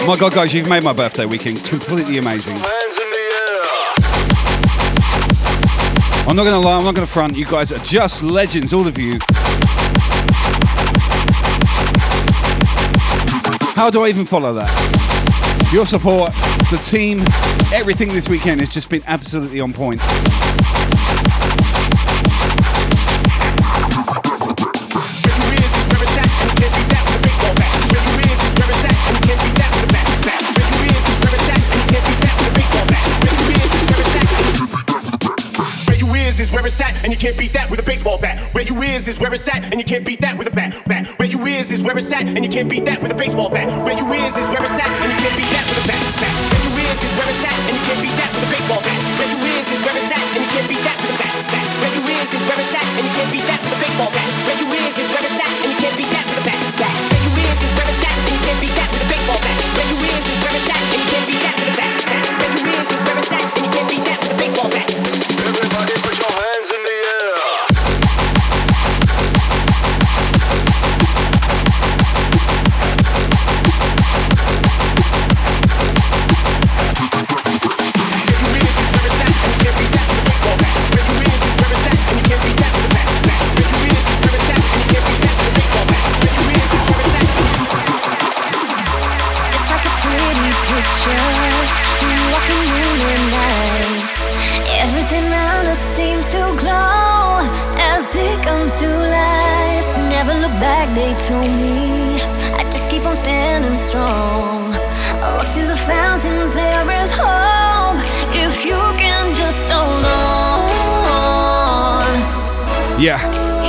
Oh 0.00 0.04
My 0.06 0.16
God, 0.16 0.32
guys, 0.32 0.54
you've 0.54 0.68
made 0.68 0.84
my 0.84 0.92
birthday 0.92 1.26
weekend 1.26 1.64
completely 1.64 2.18
amazing. 2.18 2.56
I'm 6.28 6.36
not 6.36 6.44
gonna 6.44 6.60
lie, 6.60 6.76
I'm 6.76 6.84
not 6.84 6.94
gonna 6.94 7.08
front. 7.08 7.36
You 7.36 7.46
guys 7.46 7.72
are 7.72 7.80
just 7.80 8.22
legends, 8.22 8.72
all 8.72 8.86
of 8.86 8.96
you. 8.96 9.18
How 13.74 13.90
do 13.90 14.04
I 14.04 14.08
even 14.08 14.24
follow 14.24 14.54
that? 14.54 14.70
Your 15.72 15.84
support, 15.84 16.32
the 16.70 16.78
team, 16.80 17.18
everything 17.74 18.10
this 18.10 18.28
weekend 18.28 18.60
has 18.60 18.70
just 18.70 18.88
been 18.88 19.02
absolutely 19.08 19.58
on 19.58 19.72
point. 19.72 20.00
Can't 37.18 37.36
beat 37.36 37.52
that 37.52 37.66
with 37.68 37.82
a 37.82 37.82
baseball 37.82 38.16
bat. 38.16 38.38
Where 38.54 38.62
you 38.62 38.80
is 38.82 39.08
is 39.08 39.18
where 39.18 39.34
it's 39.34 39.48
at, 39.48 39.66
and 39.74 39.82
you 39.82 39.84
can't 39.84 40.06
beat 40.06 40.20
that 40.22 40.38
with 40.38 40.46
a 40.46 40.54
bat. 40.54 40.70
Bat. 40.86 41.18
Where 41.18 41.26
you 41.26 41.42
is 41.46 41.70
is 41.70 41.82
where 41.82 41.98
it's 41.98 42.12
at, 42.12 42.30
and 42.30 42.44
you 42.46 42.50
can't 42.50 42.70
beat 42.70 42.86
that 42.86 43.02
with 43.02 43.10
a 43.10 43.18
baseball 43.18 43.50
bat. 43.50 43.66
Where 43.82 43.98
you 43.98 44.06
is 44.14 44.36
is 44.38 44.48
where 44.48 44.62
it's 44.62 44.78
at, 44.78 44.86
and 44.86 45.10
you 45.10 45.18
can't 45.18 45.34
beat 45.34 45.50
that 45.50 45.66
with 45.66 45.82
a 45.82 45.86
bat. 45.90 45.98
Bat. 46.22 46.34
Where 46.46 46.62
you 46.62 46.72
is 46.78 46.98
is 47.02 47.12
where 47.18 47.28
it's 47.28 47.42
at, 47.42 47.58
and 47.58 47.74
you 47.74 47.82
can't 47.90 48.00
beat 48.00 48.16
that 48.22 48.30
with 48.30 48.46
a 48.46 48.50
baseball 48.54 48.82
bat. 48.86 48.98
Where 49.18 49.30
you 49.34 49.38
is 49.50 49.66
is 49.66 49.80
where 49.82 49.98
it's 49.98 50.12
at, 50.14 50.22
and 50.22 50.42
you 50.46 50.50
can't 50.54 50.68
beat 50.70 50.84
that 50.86 50.96
with 51.02 51.10
a 51.10 51.18
bat. 51.18 51.34
Bat. 51.50 51.66
Where 51.82 51.92
you 51.98 52.02
is 52.06 52.28
is 52.30 52.42
where 52.46 52.60
it's 52.62 52.74
at, 52.78 52.86
and 52.86 53.02
you 53.02 53.12
can't 53.18 53.30
beat 53.34 53.46
that 53.50 53.60
with 53.66 53.74
a 53.74 53.80
baseball 53.82 54.10
bat. 54.14 54.17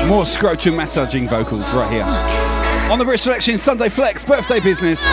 More 0.09 0.25
scrotum 0.25 0.75
massaging 0.75 1.29
vocals 1.29 1.69
right 1.71 1.91
here. 1.91 2.91
On 2.91 2.97
the 2.97 3.05
Brisk 3.05 3.25
Selection 3.25 3.59
Sunday 3.59 3.89
Flex 3.89 4.25
birthday 4.25 4.59
business. 4.59 5.07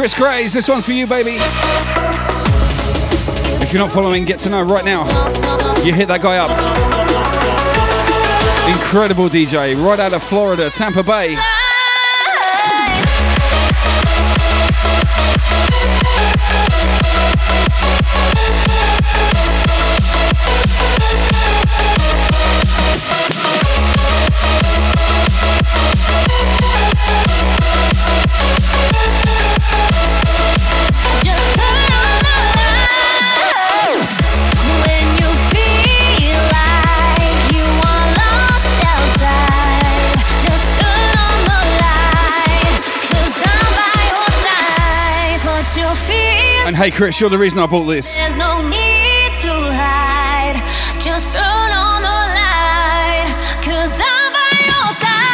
Chris 0.00 0.14
Craze, 0.14 0.54
this 0.54 0.66
one's 0.66 0.86
for 0.86 0.92
you, 0.92 1.06
baby. 1.06 1.36
If 3.62 3.70
you're 3.70 3.82
not 3.82 3.92
following, 3.92 4.24
get 4.24 4.38
to 4.38 4.48
know 4.48 4.62
right 4.62 4.82
now. 4.82 5.04
You 5.82 5.92
hit 5.92 6.08
that 6.08 6.22
guy 6.22 6.38
up. 6.38 6.48
Incredible 8.74 9.28
DJ, 9.28 9.76
right 9.76 10.00
out 10.00 10.14
of 10.14 10.22
Florida, 10.22 10.70
Tampa 10.70 11.02
Bay. 11.02 11.36
Hey, 46.80 46.90
Chris, 46.90 47.20
you're 47.20 47.28
the 47.28 47.36
reason 47.36 47.58
I 47.58 47.66
bought 47.66 47.84
this. 47.84 48.16
there's 48.16 48.36
no 48.36 48.66
need 48.66 49.32
to 49.42 49.52
hide. 49.52 50.56
Just 50.98 51.30
turn 51.30 51.42
on 51.44 52.00
the 52.00 52.08
light. 52.08 53.36
Cause 53.62 53.92
I'm 53.92 54.32
by 54.32 54.48
your 54.64 54.88
side. 54.96 55.26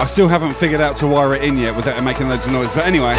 I 0.00 0.04
still 0.06 0.26
haven't 0.26 0.54
figured 0.54 0.80
out 0.80 0.96
to 0.96 1.06
wire 1.06 1.36
it 1.36 1.44
in 1.44 1.56
yet 1.56 1.76
without 1.76 1.96
it 1.96 2.02
making 2.02 2.28
loads 2.28 2.46
of 2.46 2.52
noise. 2.52 2.74
But 2.74 2.84
anyway, 2.84 3.14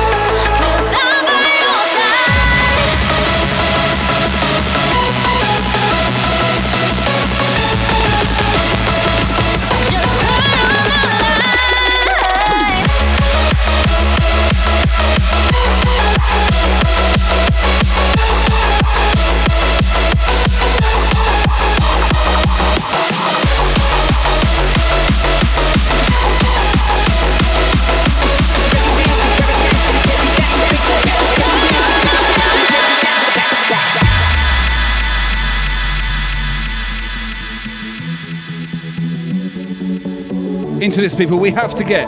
This, 40.95 41.13
people. 41.13 41.39
We 41.39 41.51
have 41.51 41.75
to 41.75 41.83
get, 41.83 42.07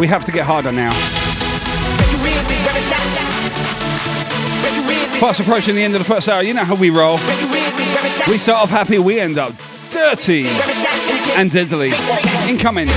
we 0.00 0.08
have 0.08 0.24
to 0.24 0.32
get 0.32 0.44
harder 0.44 0.72
now. 0.72 0.90
Fast 5.20 5.38
approaching 5.38 5.76
the 5.76 5.82
end 5.82 5.94
of 5.94 6.00
the 6.00 6.04
first 6.04 6.28
hour. 6.28 6.42
You 6.42 6.52
know 6.52 6.64
how 6.64 6.74
we 6.74 6.90
roll. 6.90 7.16
We 8.28 8.38
start 8.38 8.64
off 8.64 8.70
happy, 8.70 8.98
we 8.98 9.20
end 9.20 9.38
up 9.38 9.54
dirty 9.92 10.46
and 11.36 11.48
deadly. 11.48 11.92
Incoming. 12.48 12.88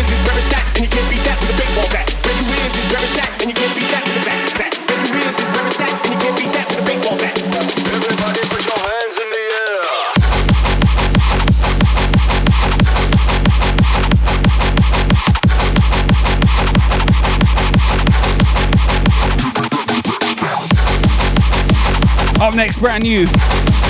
Next, 22.57 22.79
brand 22.79 23.03
new, 23.03 23.27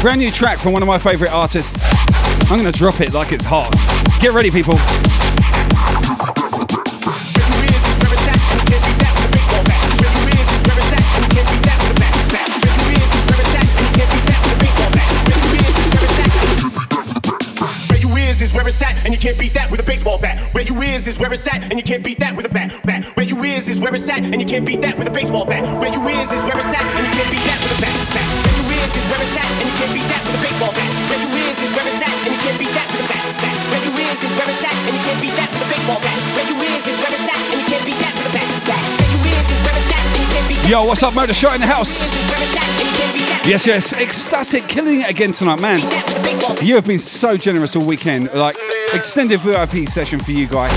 brand 0.01 0.19
new 0.19 0.29
track 0.29 0.59
from 0.59 0.73
one 0.73 0.81
of 0.81 0.87
my 0.87 0.99
favorite 0.99 1.31
artists. 1.31 1.85
I'm 2.51 2.57
gonna 2.57 2.69
drop 2.69 2.99
it 2.99 3.13
like 3.13 3.31
it's 3.31 3.45
hot. 3.45 3.71
Get 4.19 4.33
ready, 4.33 4.51
people. 4.51 4.75
Where 17.87 17.99
you 18.01 18.15
is 18.17 18.41
is 18.41 18.53
where 18.53 18.67
it's 18.67 18.81
at, 18.81 19.05
and 19.05 19.13
you 19.13 19.19
can't 19.19 19.39
beat 19.39 19.53
that 19.53 19.71
with 19.71 19.79
a 19.79 19.83
baseball 19.83 20.17
bat. 20.19 20.53
Where 20.53 20.63
you 20.63 20.81
is 20.81 21.07
is 21.07 21.17
where 21.17 21.31
it's 21.31 21.47
at, 21.47 21.63
and 21.71 21.79
you 21.79 21.83
can't 21.83 22.03
beat 22.03 22.19
that 22.19 22.35
with 22.35 22.45
a 22.45 22.49
bat. 22.49 22.81
Bat. 22.83 23.05
Where 23.15 23.25
you 23.25 23.41
is 23.43 23.69
is 23.69 23.79
where 23.79 23.95
it's 23.95 24.09
at, 24.09 24.25
and 24.25 24.41
you 24.41 24.45
can't 24.45 24.65
beat 24.65 24.81
that 24.81 24.97
with 24.97 25.07
a 25.07 25.11
baseball 25.11 25.45
bat. 25.45 25.63
Where 25.79 25.93
you 25.93 26.05
is 26.07 26.31
is 26.33 26.43
where 26.43 26.57
it's 26.57 26.67
at, 26.67 26.83
and 26.83 27.07
you 27.07 27.13
can't 27.13 27.31
beat 27.31 27.46
where 29.17 29.25
it's 29.25 29.37
at, 29.37 29.49
and 29.49 29.69
can't 29.81 29.97
that 29.97 30.21
with 30.29 30.37
a 30.37 30.41
baseball 30.45 30.73
bat. 30.77 30.91
Where 31.09 31.21
you 31.25 31.29
is 31.49 31.57
is 31.57 31.73
where 31.73 31.87
it's 31.89 32.01
at, 32.05 32.13
and 32.13 32.35
can't 32.37 32.61
that 32.61 32.87
with 32.93 33.01
a 33.01 33.09
bat. 33.09 33.25
Bat. 33.41 33.57
Where 33.73 33.81
you 33.81 33.93
is 33.97 34.19
is 34.21 34.33
where 34.37 34.49
it's 34.49 34.61
at, 34.61 34.77
and 34.77 34.97
can't 35.01 35.25
that 35.33 35.49
with 35.49 35.65
a 35.65 35.69
baseball 35.73 36.01
bat. 36.05 36.19
Where 36.37 36.45
you 36.45 36.57
is 36.61 36.85
is 36.85 36.97
where 37.01 37.13
it's 37.17 37.25
at, 37.25 37.41
and 37.49 37.61
can't 37.65 37.85
that 37.97 38.13
with 38.13 38.29
a 38.29 38.33
bat. 38.37 38.49
Bat. 38.69 38.83
Where 39.01 39.09
you 39.09 39.21
is 39.25 39.47
is 39.49 39.59
where 39.65 39.77
it's 39.77 39.89
at, 39.89 40.05
and 40.05 40.21
you 40.21 40.29
can't 40.29 40.47
beat 40.47 40.61
that. 40.61 40.69
Yo, 40.69 40.85
what's 40.85 41.01
up, 41.01 41.15
Motor 41.15 41.33
Shot 41.33 41.55
in 41.55 41.61
the 41.61 41.67
house? 41.67 42.11
Yes, 43.47 43.65
yes, 43.65 43.93
ecstatic, 43.93 44.67
killing 44.67 45.01
it 45.01 45.09
again 45.09 45.31
tonight, 45.31 45.61
man. 45.61 45.79
You 46.63 46.75
have 46.75 46.85
been 46.85 46.99
so 46.99 47.37
generous 47.37 47.75
all 47.75 47.85
weekend. 47.85 48.31
Like, 48.33 48.57
extended 48.93 49.39
VIP 49.39 49.87
session 49.87 50.19
for 50.19 50.31
you 50.31 50.45
guys. 50.45 50.71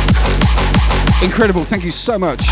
Incredible, 1.22 1.64
thank 1.64 1.84
you 1.84 1.90
so 1.90 2.18
much. 2.18 2.48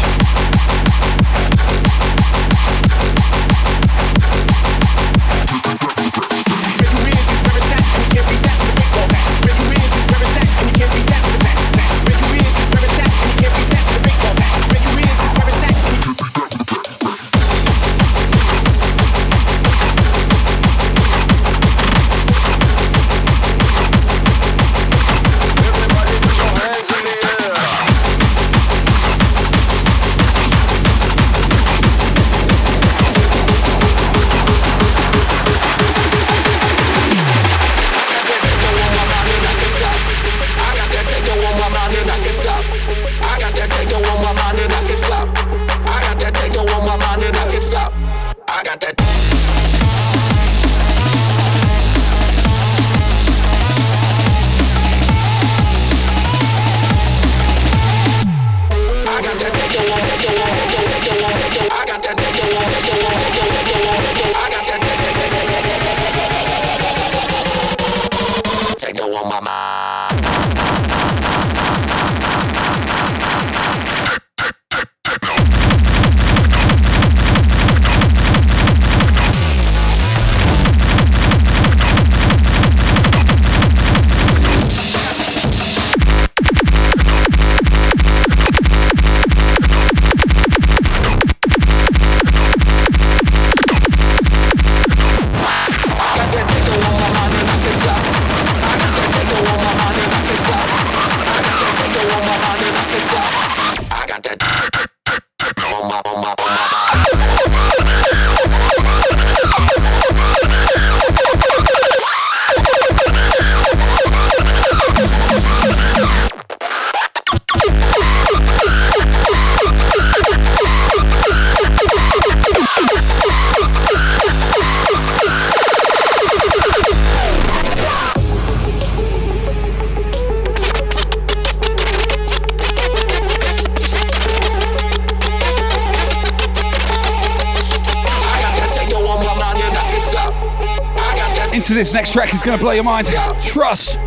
Going 142.48 142.58
to 142.58 142.64
blow 142.64 142.72
your 142.72 142.84
mind. 142.84 143.06
Trust. 143.42 143.98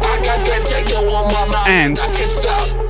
And 1.68 2.00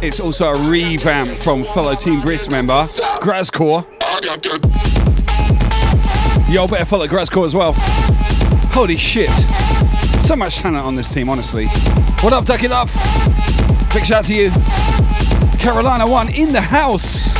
it's 0.01 0.21
also 0.21 0.53
a 0.53 0.69
revamp 0.69 1.27
from 1.27 1.65
fellow 1.65 1.93
Team 1.93 2.21
Brisk 2.21 2.49
member, 2.49 2.83
Grazcore. 3.19 3.85
Yo, 6.49 6.67
better 6.67 6.85
follow 6.85 7.05
Grazcore 7.05 7.45
as 7.45 7.53
well. 7.53 7.73
Holy 8.71 8.95
shit. 8.95 9.29
So 10.23 10.37
much 10.37 10.59
talent 10.59 10.85
on 10.85 10.95
this 10.95 11.13
team, 11.13 11.27
honestly. 11.27 11.65
What 12.21 12.31
up, 12.31 12.45
Duck 12.45 12.63
Up? 12.63 12.87
Big 13.93 14.05
shout 14.05 14.19
out 14.19 14.25
to 14.25 14.33
you. 14.33 14.51
Carolina 15.59 16.09
One 16.09 16.29
in 16.29 16.53
the 16.53 16.61
house. 16.61 17.33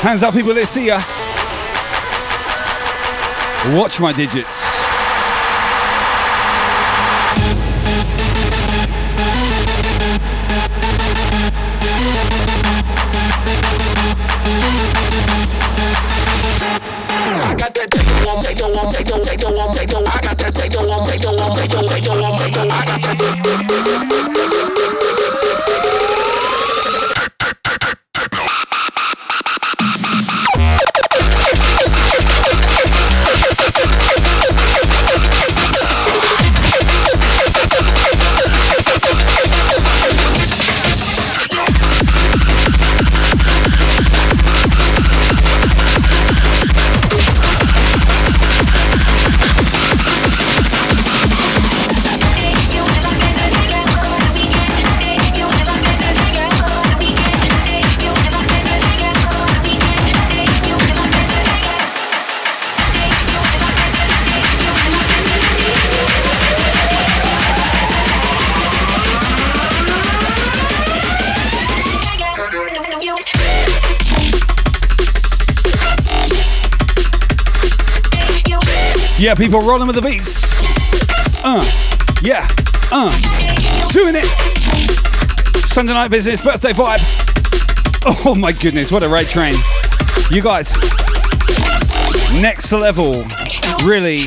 Hands 0.00 0.22
up, 0.22 0.32
people, 0.32 0.54
let's 0.54 0.70
see 0.70 0.86
ya. 0.86 1.02
Watch 3.66 4.00
my 4.00 4.10
digits. 4.10 4.69
People 79.40 79.62
rolling 79.62 79.86
with 79.86 79.96
the 79.96 80.02
beats. 80.02 80.44
Uh, 81.42 81.64
yeah, 82.20 82.46
uh, 82.92 83.10
doing 83.90 84.14
it. 84.14 84.26
Sunday 85.66 85.94
night 85.94 86.10
business, 86.10 86.42
birthday 86.42 86.72
vibe. 86.72 87.00
Oh 88.26 88.34
my 88.34 88.52
goodness, 88.52 88.92
what 88.92 89.02
a 89.02 89.08
raid 89.08 89.28
train. 89.28 89.54
You 90.30 90.42
guys, 90.42 90.76
next 92.42 92.70
level. 92.70 93.24
Really. 93.82 94.26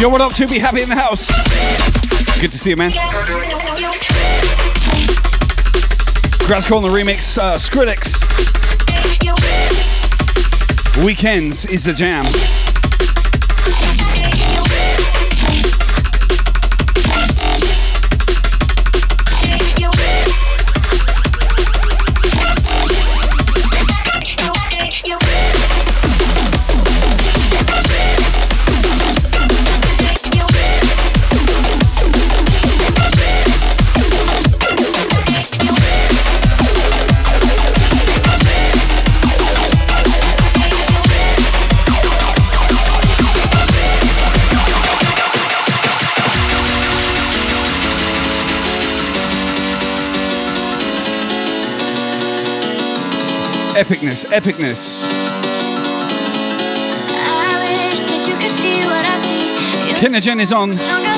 Yo, 0.00 0.08
what 0.08 0.22
up, 0.22 0.32
to 0.32 0.46
be 0.46 0.58
happy 0.58 0.80
in 0.80 0.88
the 0.88 0.94
house? 0.94 1.26
Good 2.40 2.50
to 2.52 2.58
see 2.58 2.70
you, 2.70 2.76
man. 2.76 2.90
Graz 6.46 6.64
on 6.72 6.82
the 6.82 6.88
remix, 6.88 7.36
uh, 7.36 7.58
Skrillex. 7.58 8.24
Weekends 11.04 11.66
is 11.66 11.84
the 11.84 11.92
jam. 11.92 12.24
Epicness, 53.80 54.26
epicness. 54.26 55.10
Jen 60.20 60.40
is 60.40 60.52
on. 60.52 61.09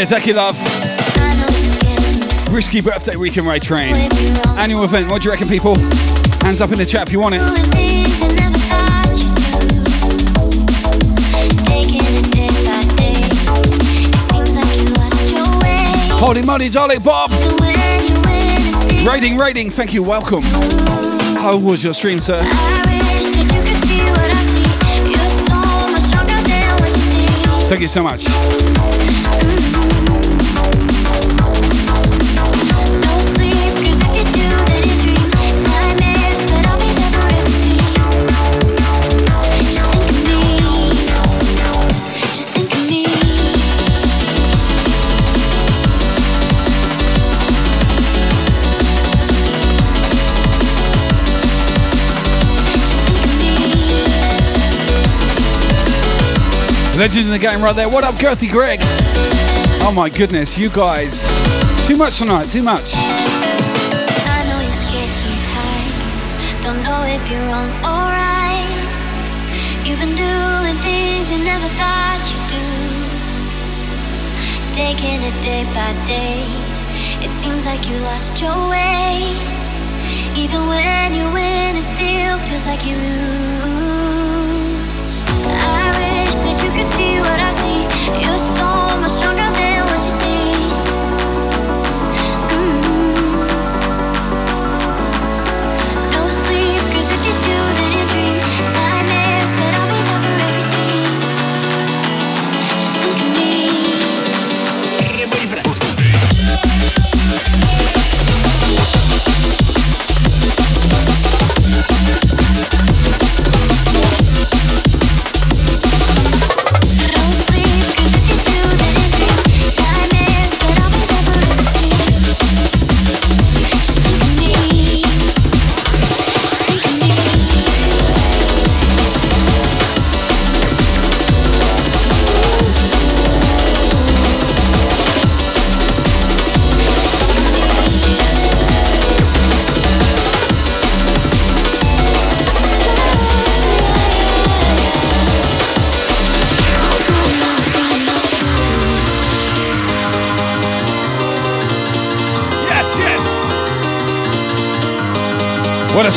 Yeah, 0.00 0.06
Decky 0.06 0.34
Love. 0.34 0.56
Risky 2.50 2.80
birthday 2.80 3.16
weekend 3.16 3.46
raid 3.46 3.60
train. 3.60 3.94
Annual 4.56 4.84
event. 4.84 5.10
What 5.10 5.20
do 5.20 5.26
you 5.26 5.30
reckon, 5.30 5.46
people? 5.46 5.76
Hands 6.40 6.58
up 6.62 6.72
in 6.72 6.78
the 6.78 6.86
chat 6.86 7.06
if 7.06 7.12
you 7.12 7.20
want 7.20 7.34
it. 7.34 7.42
Holy 16.18 16.40
moly, 16.40 16.70
jolly 16.70 16.98
Bob! 16.98 17.30
Rating, 19.06 19.36
rating, 19.36 19.68
thank 19.68 19.92
you, 19.92 20.02
welcome. 20.02 20.40
How 21.42 21.58
was 21.58 21.84
your 21.84 21.92
stream, 21.92 22.20
sir? 22.20 22.40
Thank 27.68 27.82
you 27.82 27.88
so 27.88 28.02
much. 28.02 28.39
Legend 57.00 57.28
in 57.28 57.32
the 57.32 57.38
game 57.38 57.62
right 57.62 57.74
there. 57.74 57.88
What 57.88 58.04
up, 58.04 58.14
Girthy 58.16 58.46
Greg? 58.46 58.78
Oh 59.80 59.90
my 59.96 60.10
goodness, 60.10 60.58
you 60.58 60.68
guys. 60.68 61.24
Too 61.88 61.96
much 61.96 62.18
tonight, 62.18 62.50
too 62.50 62.60
much. 62.60 62.92
I 62.92 64.44
know 64.44 64.60
you're 64.60 64.68
scared 64.68 65.08
sometimes. 65.08 66.36
Don't 66.62 66.82
know 66.84 67.00
if 67.08 67.24
you're. 67.30 67.40
You've 69.88 69.98
been 69.98 70.14
doing 70.14 70.76
things 70.84 71.32
you 71.32 71.38
never 71.42 71.68
thought 71.80 72.20
you'd 72.28 72.48
do. 72.52 72.68
Taking 74.76 75.24
it 75.24 75.32
day 75.40 75.64
by 75.72 75.96
day. 76.04 76.44
It 77.24 77.32
seems 77.32 77.64
like 77.64 77.80
you 77.88 77.96
lost 78.12 78.42
your 78.42 78.52
way. 78.68 79.24
Even 80.36 80.68
when 80.68 81.14
you 81.14 81.24
win, 81.32 81.76
it 81.80 81.82
still 81.82 82.36
feels 82.44 82.66
like 82.66 82.84
you 82.84 82.94
lose. 82.94 84.29
Wish 86.30 86.38
that 86.44 86.62
you 86.62 86.70
could 86.70 86.88
see 86.88 87.18
what 87.18 87.40
I 87.40 87.50
see. 87.50 88.22
You're 88.22 88.38
so 88.38 88.79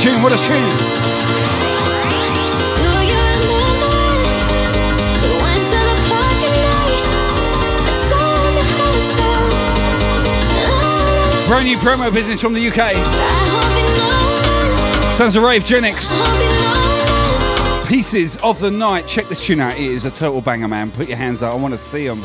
tune, 0.03 0.21
what 0.21 0.33
a 0.33 0.37
tune. 0.37 0.53
Brand 11.47 11.65
new 11.65 11.77
promo 11.77 12.13
business 12.13 12.41
from 12.41 12.53
the 12.53 12.67
UK. 12.67 12.97
Sounds 15.13 15.37
of 15.37 15.43
Rave 15.43 15.63
Genix. 15.63 16.09
Places 17.87 18.35
of 18.43 18.59
the 18.59 18.71
Night. 18.71 19.07
Check 19.07 19.27
this 19.27 19.45
tune 19.45 19.61
out. 19.61 19.75
It 19.75 19.85
is 19.85 20.03
a 20.03 20.11
total 20.11 20.41
banger, 20.41 20.67
man. 20.67 20.91
Put 20.91 21.07
your 21.07 21.17
hands 21.17 21.41
up. 21.41 21.53
I 21.53 21.55
want 21.55 21.73
to 21.73 21.77
see 21.77 22.09
them. 22.09 22.21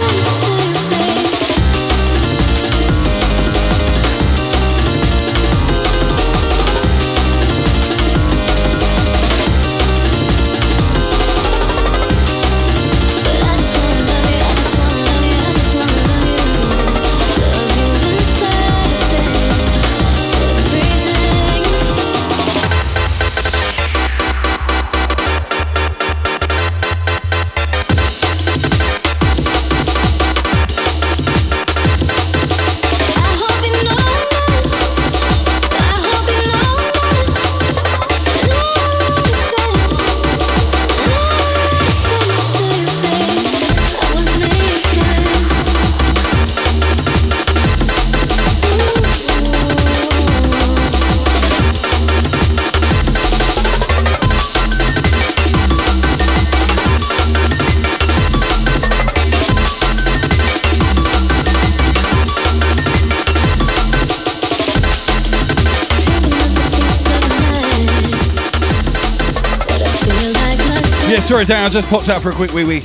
I 71.50 71.68
just 71.70 71.88
popped 71.88 72.10
out 72.10 72.20
for 72.20 72.28
a 72.28 72.34
quick 72.34 72.52
wee 72.52 72.64
wee. 72.64 72.82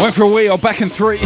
Went 0.00 0.14
for 0.14 0.22
a 0.22 0.28
wee. 0.28 0.48
I'm 0.48 0.60
back 0.60 0.80
in 0.80 0.88
three. 0.88 1.18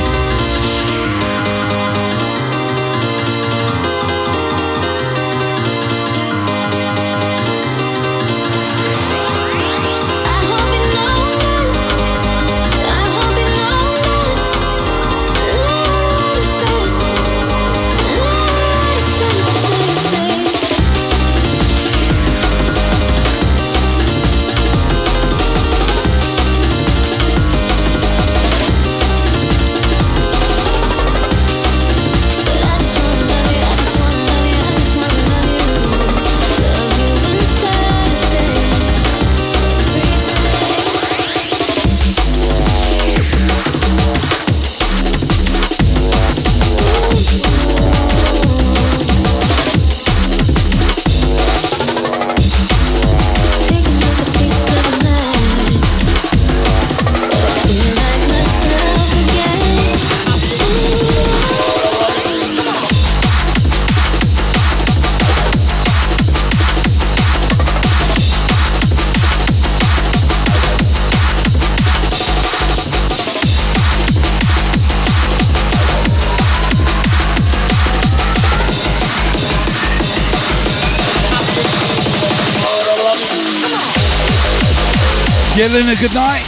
Yeah, 85.63 85.69
Luna, 85.69 85.95
good 85.95 86.13
night. 86.13 86.43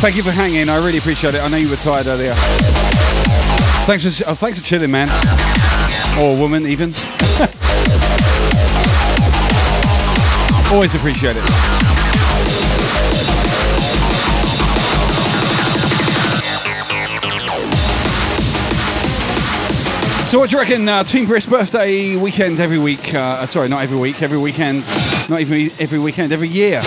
Thank 0.00 0.16
you 0.16 0.24
for 0.24 0.32
hanging. 0.32 0.68
I 0.68 0.84
really 0.84 0.98
appreciate 0.98 1.34
it. 1.34 1.40
I 1.40 1.46
know 1.46 1.56
you 1.56 1.68
were 1.68 1.76
tired 1.76 2.08
earlier. 2.08 2.34
Thanks 3.86 4.18
for 4.18 4.28
uh, 4.28 4.34
thanks 4.34 4.58
for 4.58 4.64
chilling, 4.64 4.90
man. 4.90 5.08
Or 6.18 6.36
woman, 6.36 6.66
even. 6.66 6.92
Always 10.74 10.96
appreciate 10.96 11.36
it. 11.36 11.74
So 20.34 20.40
what 20.40 20.50
do 20.50 20.56
you 20.56 20.62
reckon? 20.62 20.88
Uh, 20.88 21.04
Team 21.04 21.26
Brisk 21.26 21.48
birthday 21.48 22.16
weekend 22.16 22.58
every 22.58 22.78
week. 22.78 23.14
Uh, 23.14 23.46
sorry, 23.46 23.68
not 23.68 23.84
every 23.84 23.96
week. 23.96 24.20
Every 24.20 24.36
weekend. 24.36 24.82
Not 25.30 25.40
even 25.40 25.70
every 25.78 26.00
weekend. 26.00 26.32
Every 26.32 26.48
year. 26.48 26.80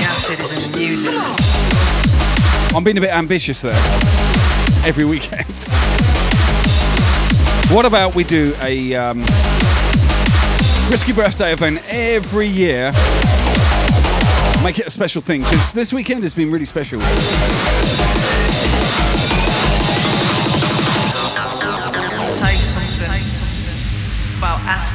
I'm 2.76 2.84
being 2.84 2.98
a 2.98 3.02
bit 3.02 3.12
ambitious 3.12 3.62
there. 3.62 3.74
Every 4.86 5.06
weekend. 5.06 5.48
what 7.72 7.86
about 7.86 8.16
we 8.16 8.24
do 8.24 8.54
a 8.62 8.96
um, 8.96 9.20
risky 10.90 11.14
birthday 11.14 11.54
event 11.54 11.82
every 11.90 12.48
year? 12.48 12.92
Make 14.64 14.80
it 14.80 14.88
a 14.88 14.92
special 14.92 15.22
thing 15.22 15.42
because 15.42 15.72
this 15.74 15.94
weekend 15.94 16.24
has 16.24 16.34
been 16.34 16.52
really 16.52 16.66
special. 16.66 17.00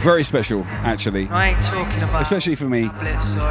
Very 0.03 0.25
special, 0.25 0.65
actually. 0.83 1.29
I 1.29 1.51
ain't 1.51 1.63
talking 1.63 2.03
about 2.03 2.23
Especially 2.23 2.57
for 2.57 2.69
me. 2.69 2.91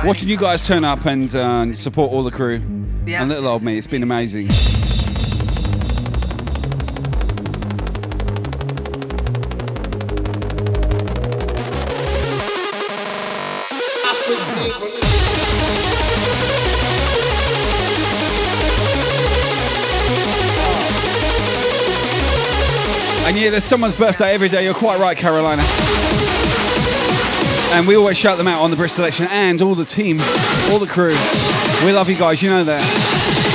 Watching 0.03 0.27
you 0.27 0.37
guys 0.37 0.67
turn 0.67 0.83
up 0.83 1.05
and 1.05 1.33
uh, 1.33 1.73
support 1.73 2.11
all 2.11 2.23
the 2.23 2.31
crew 2.31 2.55
and 2.55 3.29
little 3.29 3.47
old 3.47 3.63
me, 3.63 3.77
it's 3.77 3.87
been 3.87 4.03
amazing. 4.03 4.90
Someone's 23.71 23.95
birthday 23.95 24.33
every 24.33 24.49
day. 24.49 24.65
You're 24.65 24.73
quite 24.73 24.99
right, 24.99 25.15
Carolina. 25.15 25.63
And 27.71 27.87
we 27.87 27.95
always 27.95 28.17
shout 28.17 28.37
them 28.37 28.45
out 28.45 28.61
on 28.61 28.69
the 28.69 28.75
Brisk 28.75 28.95
Selection 28.95 29.27
and 29.29 29.61
all 29.61 29.75
the 29.75 29.85
team, 29.85 30.17
all 30.69 30.77
the 30.77 30.87
crew. 30.87 31.15
We 31.85 31.93
love 31.93 32.09
you 32.09 32.17
guys, 32.17 32.43
you 32.43 32.49
know 32.49 32.65
that. 32.65 33.50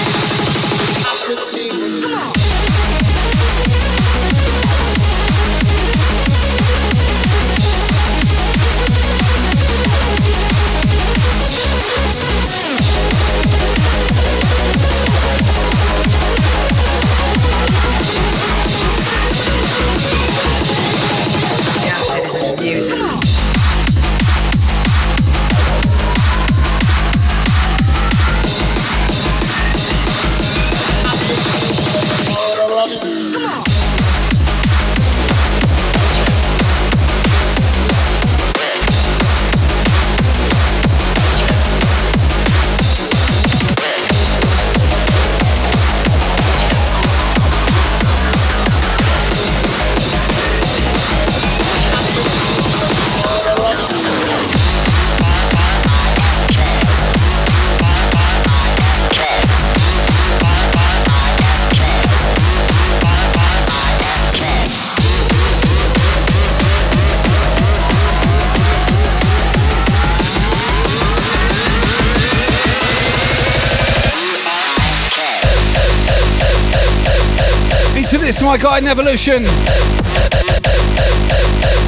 My 78.56 78.62
guy 78.62 78.80
Neverlution. 78.80 79.44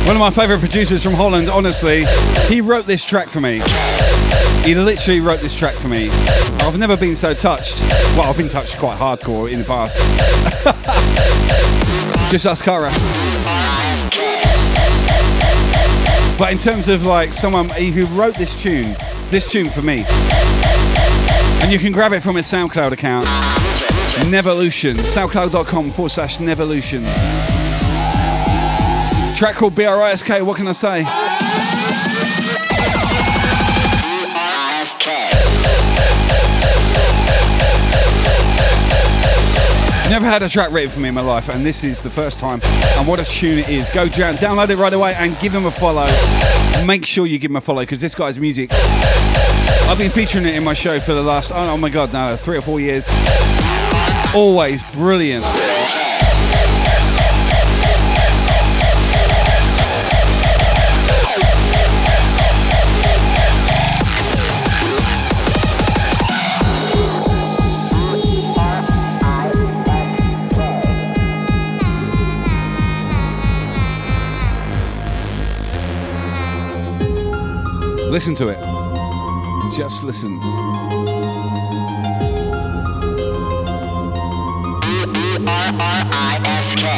One 0.07 0.17
of 0.17 0.21
my 0.21 0.31
favourite 0.31 0.61
producers 0.61 1.03
from 1.03 1.15
Holland, 1.15 1.49
honestly. 1.49 2.05
He 2.47 2.61
wrote 2.61 2.85
this 2.85 3.03
track 3.03 3.29
for 3.29 3.41
me. 3.41 3.63
He 4.65 4.75
literally 4.75 5.21
wrote 5.21 5.41
this 5.41 5.59
track 5.59 5.73
for 5.73 5.89
me. 5.89 6.11
I've 6.61 6.77
never 6.77 6.95
been 6.95 7.17
so 7.17 7.33
touched. 7.33 7.81
Well, 8.19 8.25
I've 8.25 8.37
been 8.37 8.51
touched 8.51 8.77
quite 8.77 8.99
hardcore 8.99 9.51
in 9.51 9.61
the 9.61 9.65
past. 9.65 9.97
Just 12.31 12.45
ask 12.45 12.63
Kara. 12.63 12.91
But 16.39 16.53
in 16.53 16.59
terms 16.59 16.89
of 16.89 17.07
like 17.07 17.33
someone 17.33 17.71
who 17.71 18.05
wrote 18.09 18.35
this 18.35 18.63
tune, 18.63 18.95
this 19.31 19.51
tune 19.51 19.71
for 19.71 19.81
me, 19.81 20.05
and 21.63 21.73
you 21.73 21.79
can 21.79 21.93
grab 21.93 22.13
it 22.13 22.23
from 22.23 22.37
his 22.37 22.45
SoundCloud 22.45 22.93
account, 22.93 23.27
Neverlution, 24.27 24.95
soundcloud.com 24.95 25.91
forward 25.91 26.11
slash 26.11 26.39
Neverlution. 26.39 27.05
Track 29.37 29.55
called 29.57 29.75
BRISK, 29.75 30.45
what 30.45 30.57
can 30.57 30.67
I 30.67 30.73
say? 30.73 31.05
Never 40.11 40.25
had 40.25 40.43
a 40.43 40.49
track 40.49 40.73
written 40.73 40.91
for 40.91 41.01
me 41.01 41.09
in 41.11 41.15
my 41.15 41.21
life, 41.21 41.51
and 41.51 41.65
this 41.65 41.85
is 41.85 42.01
the 42.01 42.11
first 42.11 42.41
time. 42.41 42.61
And 42.97 43.07
what 43.07 43.21
a 43.21 43.25
tune 43.25 43.59
it 43.59 43.69
is. 43.69 43.91
Go 43.91 44.09
down, 44.09 44.35
download 44.35 44.71
it 44.71 44.77
right 44.77 44.93
away, 44.93 45.15
and 45.15 45.39
give 45.39 45.55
him 45.55 45.67
a 45.67 45.71
follow. 45.71 46.07
Make 46.87 47.05
sure 47.05 47.27
you 47.27 47.39
give 47.39 47.51
him 47.51 47.57
a 47.57 47.61
follow 47.61 47.83
because 47.83 48.01
this 48.01 48.15
guy's 48.15 48.41
music. 48.41 48.71
I've 48.73 49.99
been 49.99 50.11
featuring 50.11 50.47
it 50.47 50.55
in 50.55 50.65
my 50.65 50.75
show 50.75 50.99
for 50.99 51.13
the 51.13 51.23
last, 51.23 51.53
oh, 51.55 51.77
my 51.77 51.91
god, 51.91 52.13
no, 52.13 52.37
three 52.37 52.57
or 52.57 52.63
four 52.63 52.81
years. 52.81 53.07
Always 54.35 54.83
brilliant. 54.93 55.45
Listen 78.11 78.35
to 78.35 78.49
it. 78.49 78.59
Just 79.77 80.03
listen. 80.03 80.98
It 86.61 86.98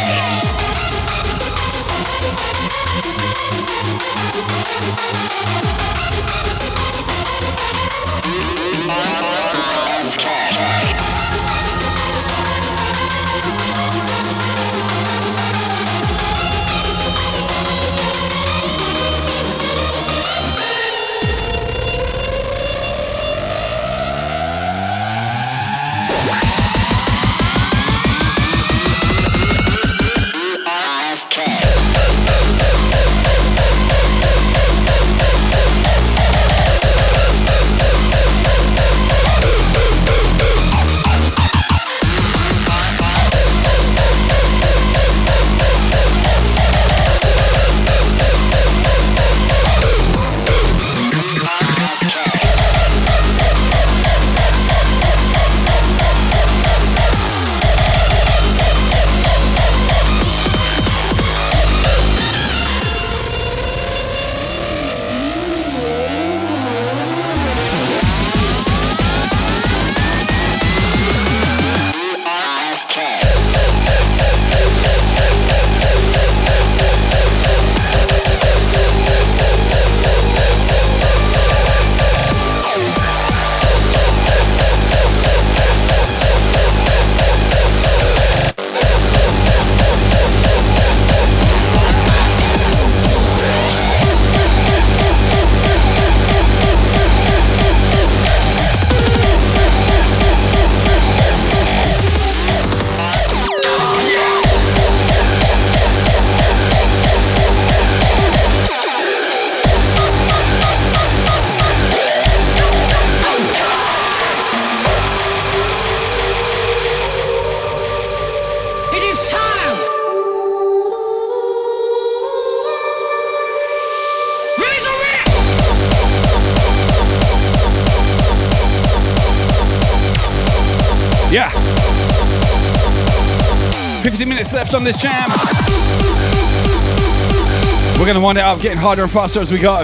We're 138.31 138.35
going 138.35 138.45
to 138.45 138.51
wind 138.51 138.55
it 138.55 138.59
up, 138.59 138.63
getting 138.63 138.79
harder 138.79 139.03
and 139.03 139.11
faster 139.11 139.41
as 139.41 139.51
we 139.51 139.59
go. 139.59 139.81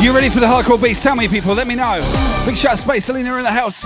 You 0.00 0.14
ready 0.14 0.30
for 0.30 0.40
the 0.40 0.46
hardcore 0.46 0.82
beats? 0.82 1.02
Tell 1.02 1.14
me, 1.14 1.28
people. 1.28 1.54
Let 1.54 1.66
me 1.66 1.74
know. 1.74 2.00
Big 2.46 2.56
shout 2.56 2.72
out, 2.72 2.78
Space 2.78 3.04
Selena 3.04 3.36
in 3.36 3.44
the 3.44 3.50
house. 3.50 3.84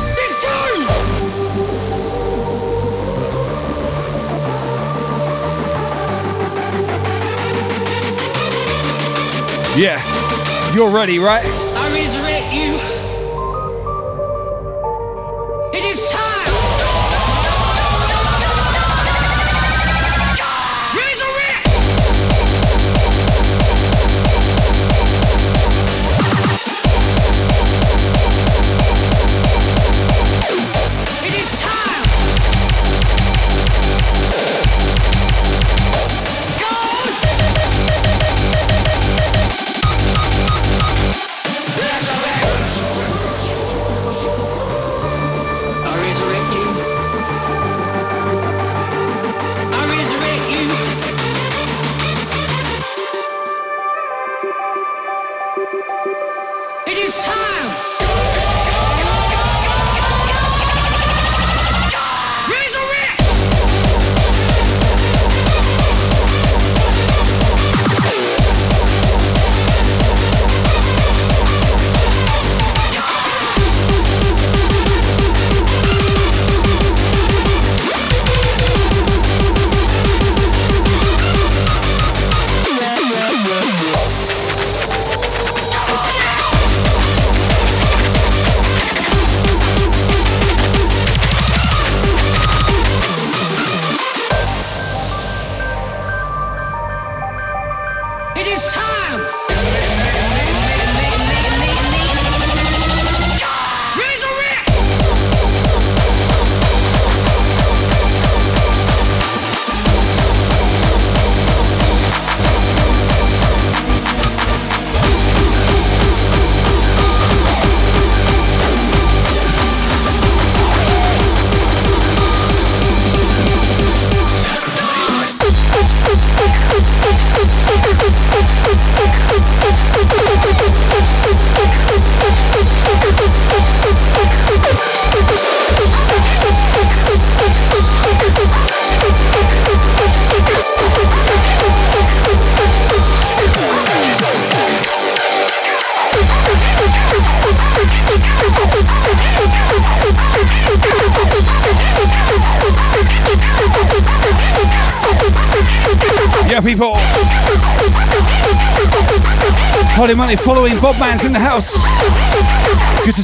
Yeah. 9.77 10.73
You're 10.73 10.95
ready, 10.95 11.19
right? 11.19 11.60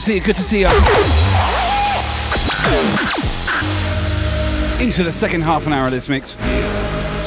See 0.07 0.15
you, 0.15 0.21
good 0.21 0.37
to 0.37 0.43
see 0.43 0.61
you. 0.61 0.69
Into 4.81 5.03
the 5.03 5.11
second 5.11 5.41
half 5.41 5.67
an 5.67 5.73
hour 5.73 5.87
of 5.87 5.93
this 5.93 6.09
mix. 6.09 6.37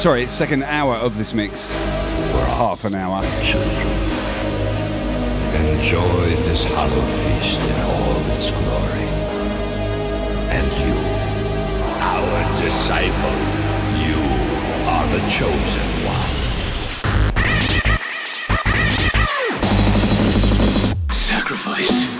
Sorry, 0.00 0.22
it's 0.22 0.32
second 0.32 0.62
hour 0.62 0.94
of 0.94 1.18
this 1.18 1.34
mix. 1.34 1.74
For 1.74 2.42
half 2.56 2.86
an 2.86 2.94
hour. 2.94 3.22
Enjoy 5.76 6.30
this 6.46 6.64
hollow 6.64 7.04
feast 7.20 7.60
in 7.60 7.80
all 7.82 8.16
its 8.32 8.50
glory. 8.50 9.08
And 10.48 10.72
you, 10.80 10.94
our 12.00 12.56
disciple, 12.56 13.36
you 14.00 14.16
are 14.88 15.06
the 15.08 15.20
chosen 15.28 15.84
one. 16.08 16.30
Sacrifice. 21.10 22.19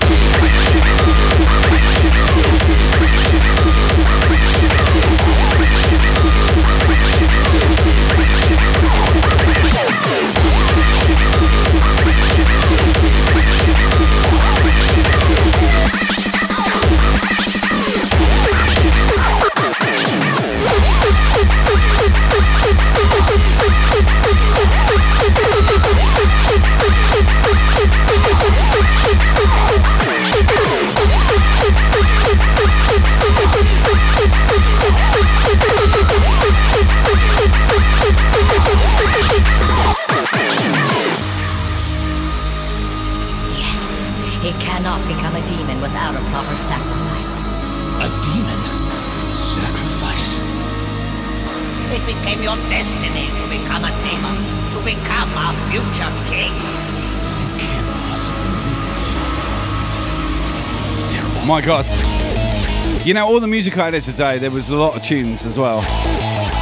You 63.03 63.15
know, 63.15 63.27
all 63.27 63.41
the 63.41 63.47
music 63.47 63.79
I 63.79 63.91
did 63.91 64.03
today, 64.03 64.37
there 64.37 64.51
was 64.51 64.69
a 64.69 64.77
lot 64.77 64.95
of 64.95 65.03
tunes 65.03 65.47
as 65.47 65.59
well. 65.59 65.81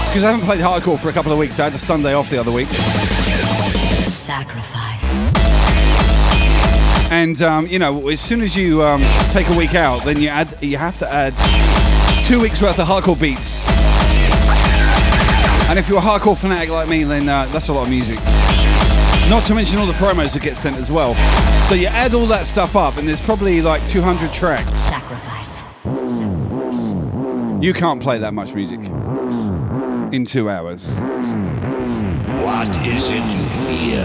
Because 0.08 0.22
I 0.22 0.30
haven't 0.30 0.46
played 0.46 0.60
hardcore 0.60 0.96
for 0.96 1.08
a 1.08 1.12
couple 1.12 1.32
of 1.32 1.38
weeks. 1.38 1.58
I 1.58 1.64
had 1.64 1.74
a 1.74 1.78
Sunday 1.78 2.14
off 2.14 2.30
the 2.30 2.38
other 2.38 2.52
week. 2.52 2.68
Sacrifice. 4.06 5.02
And 7.10 7.42
um, 7.42 7.66
you 7.66 7.80
know, 7.80 8.06
as 8.08 8.20
soon 8.20 8.40
as 8.42 8.56
you 8.56 8.84
um, 8.84 9.02
take 9.30 9.48
a 9.48 9.58
week 9.58 9.74
out, 9.74 10.04
then 10.04 10.20
you 10.20 10.28
add, 10.28 10.56
you 10.62 10.76
have 10.76 10.96
to 10.98 11.12
add 11.12 11.34
two 12.24 12.40
weeks 12.40 12.62
worth 12.62 12.78
of 12.78 12.86
hardcore 12.86 13.20
beats. 13.20 13.64
And 15.68 15.76
if 15.76 15.88
you're 15.88 15.98
a 15.98 16.02
hardcore 16.02 16.38
fanatic 16.38 16.70
like 16.70 16.88
me, 16.88 17.02
then 17.02 17.28
uh, 17.28 17.46
that's 17.46 17.66
a 17.66 17.72
lot 17.72 17.82
of 17.82 17.90
music. 17.90 18.20
Not 19.28 19.44
to 19.46 19.56
mention 19.56 19.80
all 19.80 19.86
the 19.86 19.92
promos 19.94 20.34
that 20.34 20.42
get 20.42 20.56
sent 20.56 20.76
as 20.76 20.88
well. 20.88 21.16
So 21.64 21.74
you 21.74 21.88
add 21.88 22.14
all 22.14 22.26
that 22.26 22.46
stuff 22.46 22.76
up, 22.76 22.96
and 22.96 23.08
there's 23.08 23.20
probably 23.20 23.60
like 23.60 23.86
200 23.88 24.32
tracks. 24.32 24.78
Sacrifice. 24.78 25.67
You 27.60 27.74
can't 27.74 28.00
play 28.00 28.18
that 28.18 28.34
much 28.34 28.54
music 28.54 28.78
in 30.12 30.24
two 30.24 30.48
hours. 30.48 31.00
What 32.40 32.68
is 32.86 33.10
it 33.10 33.16
you 33.16 33.48
fear? 33.66 34.04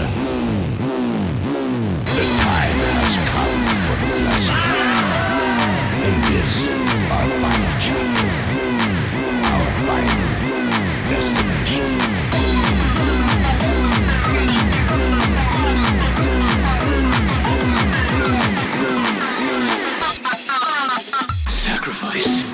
The 2.02 2.24
time 2.42 2.78
has 2.98 3.14
come 3.30 3.54
for 3.86 3.96
the 4.02 4.08
blessing. 4.18 4.58
And 6.02 6.16
this, 6.34 6.50
our 7.12 7.28
final 7.38 7.74
chapter. 7.78 8.30
Our 9.52 9.68
final 9.86 10.26
destination. 11.08 11.86
Sacrifice. 21.46 22.53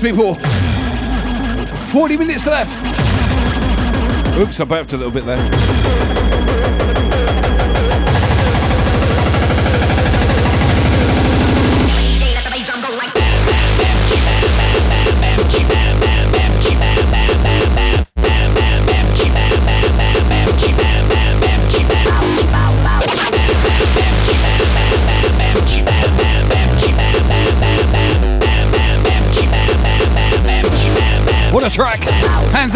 this, 0.00 0.10
people. 0.10 0.34
40 1.92 2.16
minutes 2.16 2.46
left. 2.46 2.78
Oops, 4.38 4.60
I 4.60 4.64
burped 4.64 4.92
a 4.92 4.96
little 4.96 5.12
bit 5.12 5.24
there. 5.24 7.07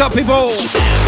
Up, 0.03 0.11
people! 0.13 1.02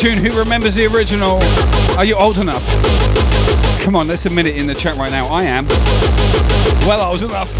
Tune! 0.00 0.16
Who 0.16 0.38
remembers 0.38 0.76
the 0.76 0.86
original? 0.86 1.42
Are 1.98 2.06
you 2.06 2.14
old 2.14 2.38
enough? 2.38 2.64
Come 3.82 3.94
on, 3.94 4.08
let's 4.08 4.24
admit 4.24 4.46
it 4.46 4.56
in 4.56 4.66
the 4.66 4.74
chat 4.74 4.96
right 4.96 5.10
now. 5.10 5.26
I 5.26 5.42
am. 5.42 5.66
Well 6.86 7.02
old 7.02 7.22
enough. 7.22 7.50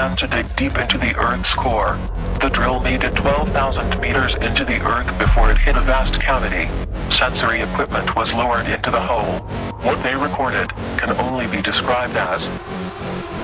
Began 0.00 0.16
to 0.16 0.26
dig 0.28 0.56
deep 0.56 0.78
into 0.78 0.96
the 0.96 1.14
Earth's 1.18 1.54
core. 1.54 1.98
The 2.40 2.48
drill 2.48 2.80
made 2.80 3.04
it 3.04 3.14
12,000 3.16 4.00
meters 4.00 4.34
into 4.36 4.64
the 4.64 4.80
Earth 4.80 5.06
before 5.18 5.50
it 5.50 5.58
hit 5.58 5.76
a 5.76 5.80
vast 5.80 6.14
cavity. 6.18 6.70
Sensory 7.10 7.60
equipment 7.60 8.16
was 8.16 8.32
lowered 8.32 8.66
into 8.66 8.90
the 8.90 8.98
hole. 8.98 9.40
What 9.84 10.02
they 10.02 10.14
recorded 10.14 10.70
can 10.96 11.10
only 11.20 11.48
be 11.48 11.60
described 11.60 12.16
as 12.16 12.48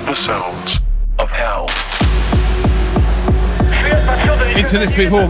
the 0.07 0.15
sounds 0.15 0.81
of 1.19 1.28
hell. 1.28 1.66
This, 4.55 4.95
people. 4.95 5.28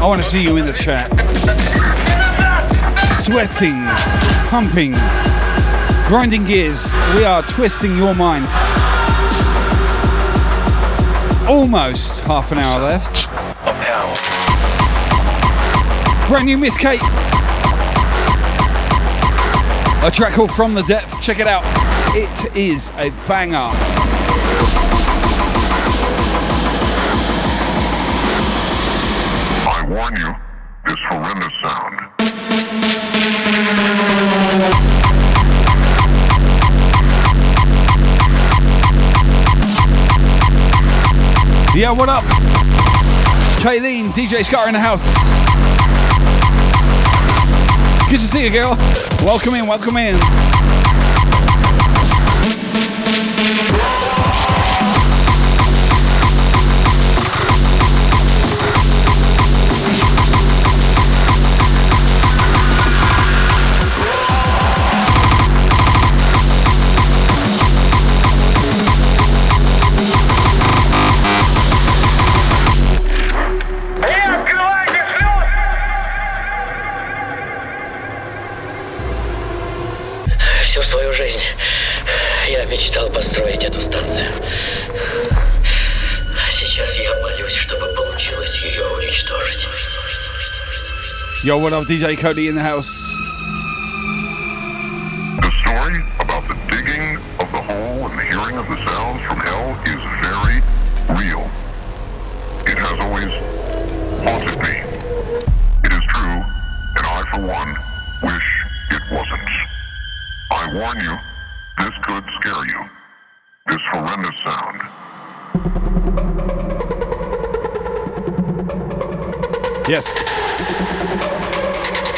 I 0.00 0.06
want 0.08 0.20
to 0.20 0.28
see 0.28 0.42
you 0.42 0.56
in 0.56 0.66
the 0.66 0.72
chat. 0.72 1.08
Sweating, 3.22 3.86
pumping, 4.50 4.94
grinding 6.06 6.44
gears. 6.44 6.94
We 7.16 7.24
are 7.24 7.42
twisting 7.42 7.96
your 7.96 8.14
mind. 8.14 8.46
Almost 11.48 12.20
half 12.20 12.52
an 12.52 12.58
hour 12.58 12.80
left. 12.80 13.28
Brand 16.28 16.46
new 16.46 16.56
Miss 16.58 16.78
K8. 16.78 17.00
A 20.06 20.10
track 20.12 20.34
called 20.34 20.52
From 20.52 20.74
the 20.74 20.82
Depth. 20.82 21.20
Check 21.20 21.40
it 21.40 21.48
out. 21.48 21.64
It 22.14 22.56
is 22.56 22.90
a 22.98 23.10
banger. 23.26 23.70
I 29.68 29.84
warn 29.88 30.16
you, 30.16 30.34
this 30.86 31.00
horrendous 31.08 31.52
sound. 31.62 32.15
Yeah, 41.76 41.90
what 41.90 42.08
up? 42.08 42.24
Kayleen, 43.60 44.10
DJ 44.12 44.42
Scar 44.42 44.66
in 44.66 44.72
the 44.72 44.80
house. 44.80 45.12
Good 48.08 48.18
to 48.18 48.26
see 48.26 48.44
you, 48.44 48.50
girl. 48.50 48.76
Welcome 49.26 49.52
in, 49.56 49.66
welcome 49.66 49.98
in. 49.98 50.45
What 91.66 91.72
up, 91.72 91.86
DJ 91.88 92.16
Cody 92.16 92.46
in 92.46 92.54
the 92.54 92.62
house? 92.62 93.25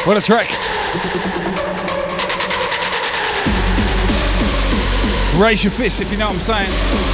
What 0.09 0.17
a 0.17 0.21
track. 0.21 0.49
Raise 5.39 5.63
your 5.63 5.69
fist 5.69 6.01
if 6.01 6.11
you 6.11 6.17
know 6.17 6.31
what 6.31 6.33
I'm 6.33 6.41
saying. 6.41 7.08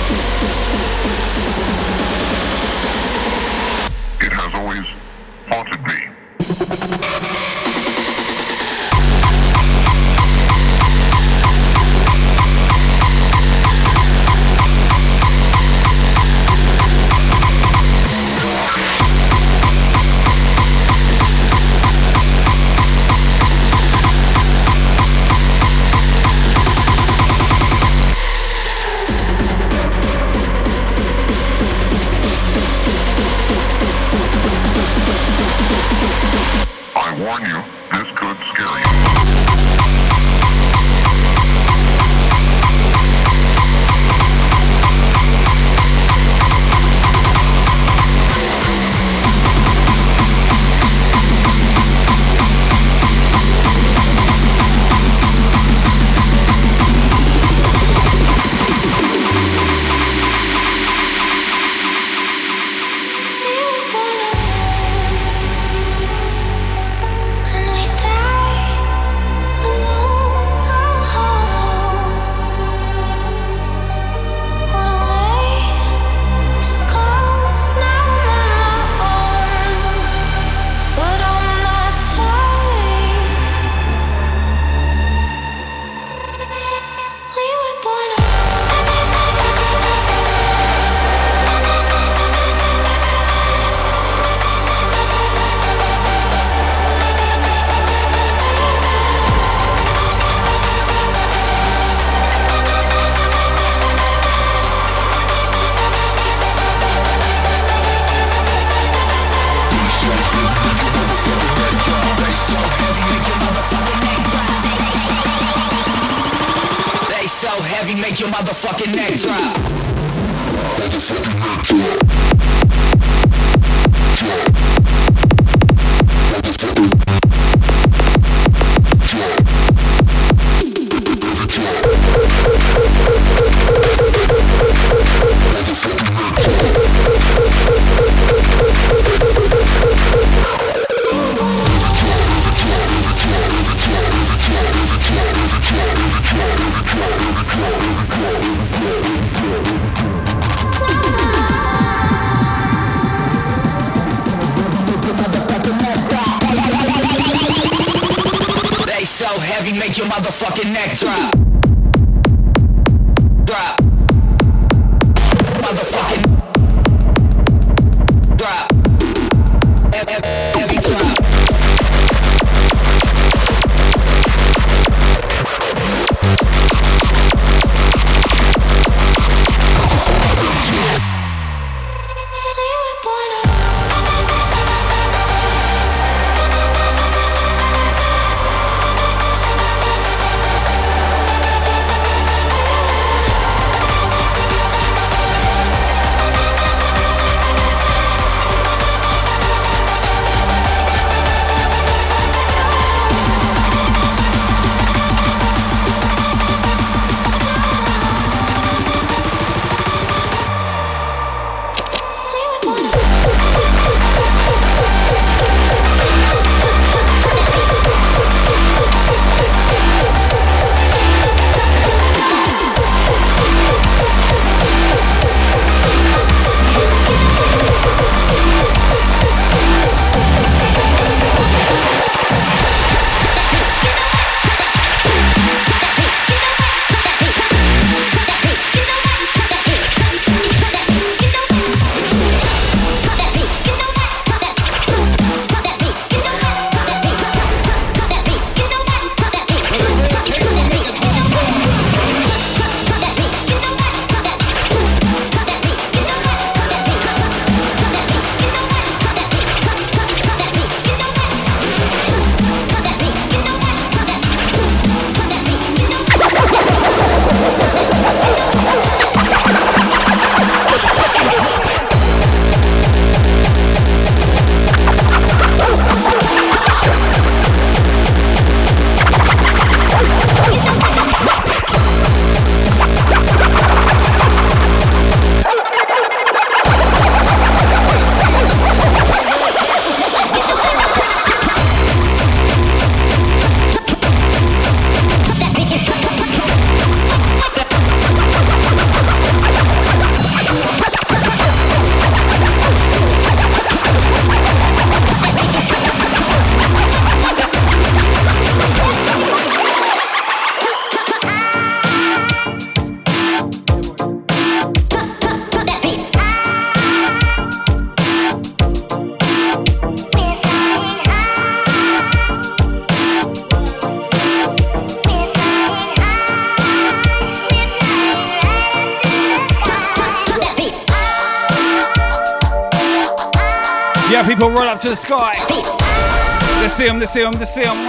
Let's 337.06 337.14
see 337.14 337.22
them, 337.61 337.85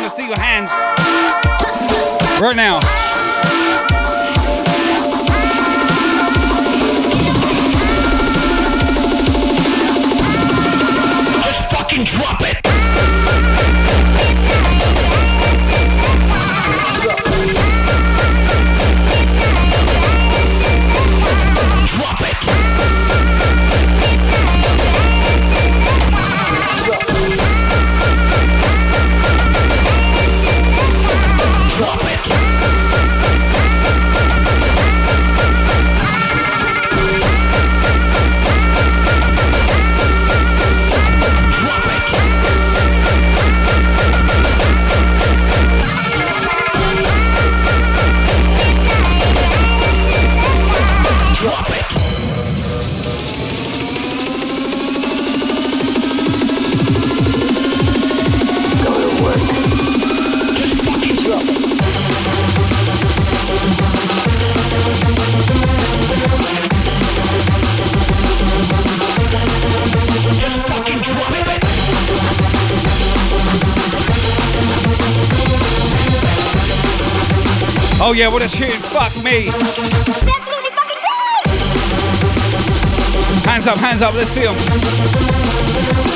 up, 83.77 83.83
hands 83.83 84.03
up, 84.03 84.15
let's 84.15 84.31
see 84.31 84.43
them. 84.43 84.55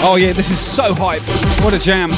Oh 0.02 0.16
yeah, 0.18 0.32
this 0.32 0.50
is 0.50 0.58
so 0.58 0.94
hype. 0.94 1.22
What 1.62 1.74
a 1.74 1.78
jam. 1.78 2.10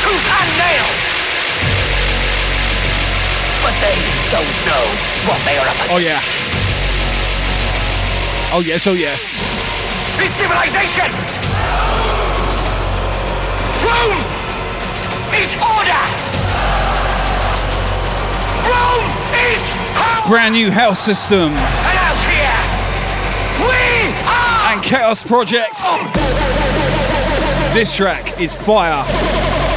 Tooth 0.00 0.26
and 0.40 0.50
nail. 0.56 0.88
But 3.60 3.74
they 3.84 3.96
don't 4.32 4.56
know 4.64 4.84
what 5.28 5.40
they 5.44 5.56
are 5.60 5.68
up 5.68 5.76
oh, 5.92 5.96
against. 5.96 6.28
Oh 6.32 6.48
yeah. 6.48 6.50
Oh 8.52 8.60
yes, 8.60 8.86
oh 8.86 8.94
yes. 8.94 9.38
This 10.18 10.34
civilization! 10.34 11.06
Rome 13.84 14.20
is 15.32 15.52
order! 15.54 16.02
Rome 18.66 19.06
is 19.38 19.60
power! 19.94 20.28
Brand 20.28 20.54
new 20.54 20.70
house 20.70 20.98
system. 20.98 21.52
And 21.52 21.98
out 22.04 22.20
here, 22.26 22.58
we 23.64 24.12
are 24.26 24.72
And 24.72 24.82
Chaos 24.82 25.22
Project. 25.22 25.76
This 27.72 27.94
track 27.94 28.40
is 28.40 28.52
fire. 28.52 29.04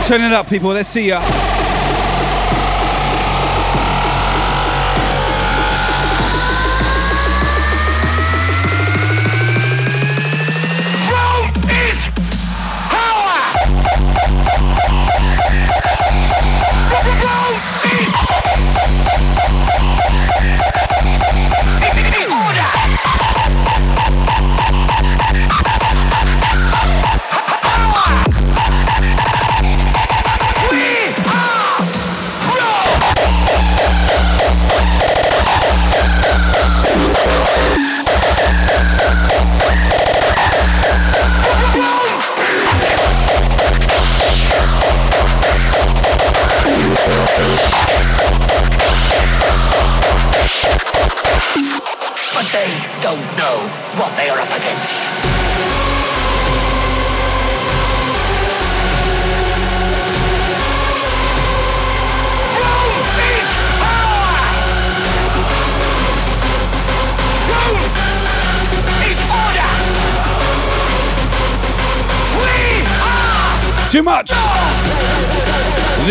Turn 0.05 0.21
it 0.21 0.34
up, 0.34 0.49
people. 0.49 0.71
Let's 0.71 0.89
see 0.89 1.07
ya. 1.07 1.43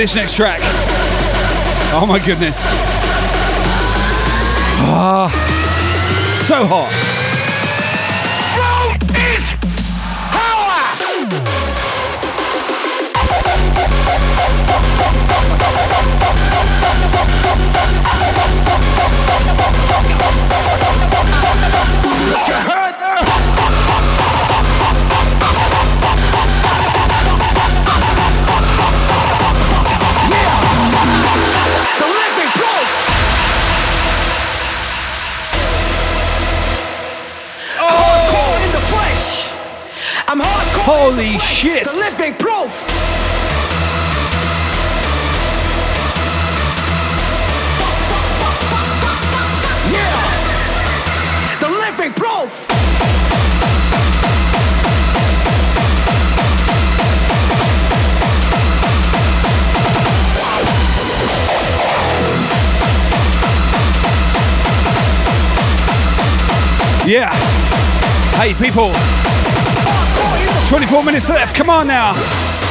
This 0.03 0.16
next 0.16 0.35
track. 0.35 0.59
Oh 1.95 2.05
my 2.09 2.19
goodness. 2.19 2.57
Ah, 4.83 5.31
so 6.45 6.66
hot. 6.66 7.32
shit. 41.62 41.84
The 41.84 41.93
living 41.93 42.34
proof. 42.34 42.72
Yeah. 49.93 50.18
The 51.60 51.68
living 51.68 52.12
proof. 52.14 52.66
Yeah. 67.06 67.32
Hey, 68.40 68.55
people. 68.55 69.22
24 70.73 71.05
minutes 71.05 71.28
left. 71.28 71.55
Come 71.55 71.69
on 71.69 71.86
now. 71.86 72.61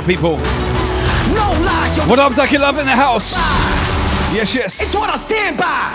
Yeah, 0.00 0.06
people. 0.06 0.36
No 1.34 1.52
lies. 1.64 1.98
What 2.08 2.18
up, 2.18 2.34
Ducky 2.34 2.56
Love 2.56 2.78
in 2.78 2.86
the 2.86 2.96
house? 2.96 3.34
Yes, 4.32 4.54
yes. 4.54 4.80
It's 4.80 4.94
what 4.94 5.10
I 5.10 5.16
stand 5.16 5.58
by. 5.58 5.92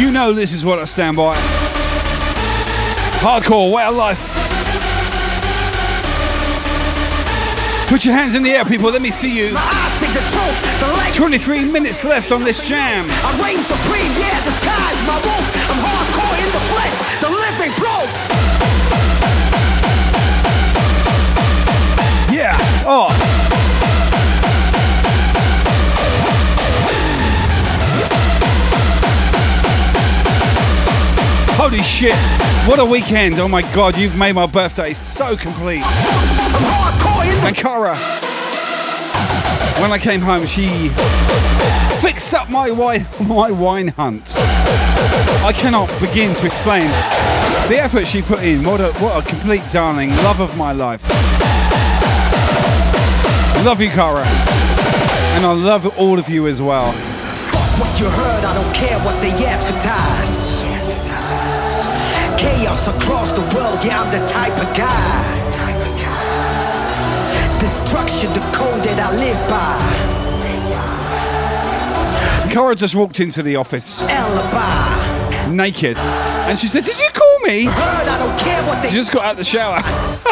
You 0.00 0.10
know 0.10 0.32
this 0.32 0.52
is 0.52 0.64
what 0.64 0.78
I 0.78 0.84
stand 0.84 1.16
by. 1.16 1.36
Hardcore, 3.20 3.70
way 3.72 3.84
of 3.84 3.94
life. 3.94 4.20
Put 7.88 8.06
your 8.06 8.14
hands 8.14 8.34
in 8.34 8.42
the 8.42 8.50
air, 8.52 8.64
people. 8.64 8.90
Let 8.90 9.02
me 9.02 9.10
see 9.10 9.36
you. 9.36 9.52
My 9.52 9.60
eyes 9.60 9.92
speak 9.92 10.12
the 10.14 10.24
truth. 10.32 10.58
The 10.80 11.18
23 11.18 11.70
minutes 11.70 12.04
left 12.04 12.32
on 12.32 12.42
this 12.42 12.66
jam. 12.66 13.04
I 13.10 13.36
reign 13.44 13.60
supreme, 13.60 14.12
yeah, 14.16 14.40
the 14.48 14.52
sky's 14.52 15.06
my 15.06 15.20
roof. 15.20 15.46
I'm 15.68 15.76
hardcore 15.76 16.36
in 16.40 16.48
the 16.48 16.64
flesh, 16.72 17.20
the 17.20 17.28
living 17.28 17.72
proof. 17.76 18.31
Yeah. 22.82 22.88
Oh. 22.88 23.08
Holy 31.56 31.82
shit. 31.82 32.14
What 32.68 32.80
a 32.80 32.84
weekend. 32.84 33.38
Oh 33.38 33.48
my 33.48 33.62
god, 33.74 33.96
you've 33.96 34.16
made 34.18 34.32
my 34.32 34.46
birthday 34.46 34.92
so 34.94 35.36
complete. 35.36 35.82
And 37.44 37.56
Cara, 37.56 37.96
when 39.80 39.92
I 39.92 39.98
came 40.00 40.20
home, 40.20 40.46
she 40.46 40.88
fixed 42.00 42.34
up 42.34 42.50
my 42.50 42.70
wine, 42.70 43.06
my 43.26 43.50
wine 43.50 43.88
hunt. 43.88 44.34
I 45.44 45.52
cannot 45.54 45.88
begin 46.00 46.34
to 46.34 46.46
explain 46.46 46.88
the 47.68 47.78
effort 47.80 48.06
she 48.06 48.22
put 48.22 48.42
in. 48.42 48.64
What 48.64 48.80
a, 48.80 48.92
what 48.94 49.24
a 49.24 49.28
complete 49.28 49.62
darling. 49.70 50.10
Love 50.16 50.40
of 50.40 50.56
my 50.56 50.72
life. 50.72 51.00
Love 53.64 53.80
you, 53.80 53.90
Cara. 53.90 54.24
And 55.36 55.46
I 55.46 55.52
love 55.52 55.96
all 55.96 56.18
of 56.18 56.28
you 56.28 56.48
as 56.48 56.60
well. 56.60 56.90
Fuck 56.90 57.78
what 57.78 58.00
you 58.00 58.06
heard, 58.06 58.44
I 58.44 58.54
don't 58.54 58.74
care 58.74 58.98
what 59.04 59.20
they 59.22 59.30
advertise. 59.46 60.62
Chaos 62.36 62.88
across 62.88 63.30
the 63.30 63.42
world, 63.54 63.78
yeah, 63.84 64.02
I'm 64.02 64.10
the 64.10 64.26
type 64.26 64.52
of 64.58 64.76
guy. 64.76 65.42
Destruction, 67.60 68.32
the 68.32 68.40
code 68.52 68.82
that 68.82 68.98
I 68.98 69.14
live 69.14 69.38
by. 69.48 70.12
Cara 72.52 72.74
just 72.74 72.96
walked 72.96 73.20
into 73.20 73.44
the 73.44 73.54
office 73.54 74.02
Alibi. 74.08 75.52
naked 75.54 75.96
and 75.96 76.58
she 76.58 76.66
said, 76.66 76.84
Did 76.84 76.98
you 76.98 77.08
call 77.14 77.38
me? 77.44 77.66
Heard, 77.66 78.08
I 78.08 78.18
don't 78.18 78.38
care 78.40 78.62
what 78.64 78.82
they 78.82 78.88
She 78.88 78.96
just 78.96 79.12
got 79.12 79.24
out 79.24 79.36
the 79.36 79.44
shower. 79.44 79.80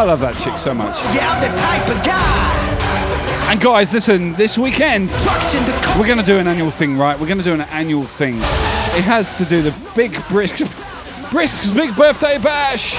I 0.00 0.04
love 0.04 0.20
that 0.20 0.34
chick 0.36 0.56
so 0.56 0.72
much. 0.72 0.96
Yeah, 1.14 1.28
I'm 1.28 1.42
the 1.42 1.54
type 1.60 1.86
of 1.94 2.02
guy. 2.02 3.52
And 3.52 3.60
guys, 3.60 3.92
listen, 3.92 4.32
this 4.32 4.56
weekend 4.56 5.10
Destruction, 5.10 5.62
the 5.66 5.72
code. 5.72 6.00
we're 6.00 6.06
going 6.06 6.16
to 6.16 6.24
do 6.24 6.38
an 6.38 6.46
annual 6.46 6.70
thing, 6.70 6.96
right? 6.96 7.20
We're 7.20 7.26
going 7.26 7.36
to 7.36 7.44
do 7.44 7.52
an 7.52 7.60
annual 7.60 8.04
thing. 8.04 8.36
It 8.96 9.04
has 9.04 9.36
to 9.36 9.44
do 9.44 9.60
the 9.60 9.76
big 9.94 10.12
Brisk, 10.28 10.64
Brisk's 11.30 11.70
big 11.70 11.94
birthday 11.96 12.38
bash. 12.38 12.96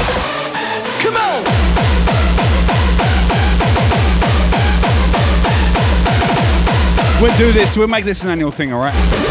Come 1.02 1.16
on. 1.16 1.42
We'll 7.20 7.36
do 7.36 7.52
this. 7.52 7.76
We'll 7.76 7.88
make 7.88 8.06
this 8.06 8.24
an 8.24 8.30
annual 8.30 8.52
thing, 8.52 8.74
all 8.74 8.80
right? 8.80 9.31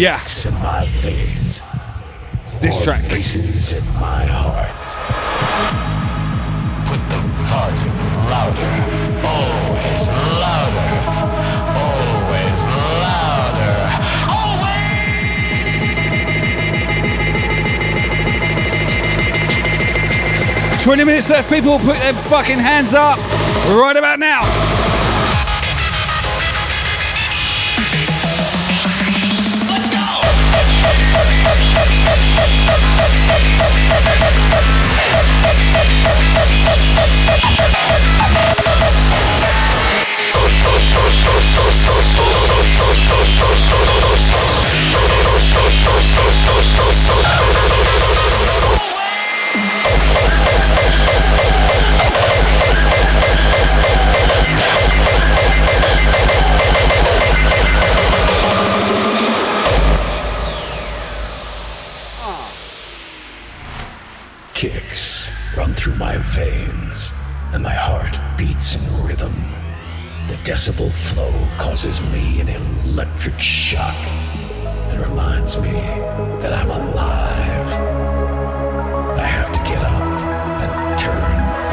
Yeah. 0.00 0.18
In 0.46 0.54
my 0.54 0.86
veins. 1.02 1.60
This 2.62 2.82
track. 2.82 3.04
In 3.04 3.10
my 4.00 4.24
heart. 4.24 4.72
Put 6.88 7.00
the 7.10 7.20
volume 7.44 8.14
louder. 8.32 8.72
Always 9.28 10.08
louder. 10.40 10.88
Always 11.76 12.64
louder. 13.04 13.76
Always. 20.72 20.82
20 20.82 21.04
minutes 21.04 21.28
left, 21.28 21.50
people. 21.50 21.78
Put 21.78 21.98
their 21.98 22.14
fucking 22.14 22.58
hands 22.58 22.94
up 22.94 23.18
right 23.68 23.98
about 23.98 24.18
now. 24.18 24.49
Kicks 64.54 65.30
run 65.56 65.72
through 65.72 65.94
my 65.94 66.18
veins, 66.18 67.12
and 67.54 67.62
my 67.62 67.72
heart 67.72 68.18
beats 68.36 68.76
in 68.76 69.06
rhythm. 69.06 69.32
The 70.28 70.34
decibel 70.44 70.90
flow 70.90 71.32
causes 71.56 72.00
me 72.12 72.40
an 72.42 72.50
electric. 72.50 73.40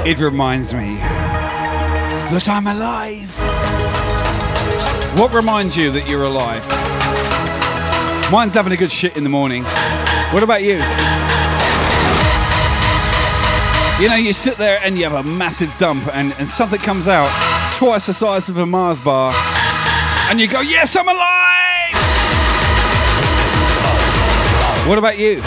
It 0.07 0.19
reminds 0.19 0.73
me 0.73 0.95
that 0.95 2.47
I'm 2.47 2.65
alive. 2.65 3.29
What 5.19 5.33
reminds 5.33 5.75
you 5.75 5.91
that 5.91 6.07
you're 6.07 6.23
alive? 6.23 6.65
Mine's 8.31 8.53
having 8.53 8.71
a 8.71 8.77
good 8.77 8.89
shit 8.89 9.17
in 9.17 9.25
the 9.25 9.29
morning. 9.29 9.63
What 10.31 10.43
about 10.43 10.63
you? 10.63 10.75
You 14.01 14.07
know, 14.07 14.15
you 14.15 14.31
sit 14.31 14.55
there 14.55 14.79
and 14.81 14.97
you 14.97 15.03
have 15.03 15.25
a 15.25 15.27
massive 15.27 15.77
dump, 15.77 16.07
and, 16.15 16.33
and 16.39 16.49
something 16.49 16.79
comes 16.79 17.09
out 17.09 17.29
twice 17.75 18.05
the 18.05 18.13
size 18.13 18.47
of 18.47 18.55
a 18.55 18.65
Mars 18.65 19.01
bar, 19.01 19.33
and 20.29 20.39
you 20.39 20.47
go, 20.47 20.61
Yes, 20.61 20.95
I'm 20.95 21.09
alive! 21.09 21.97
What 24.87 24.97
about 24.99 25.17
you? 25.17 25.41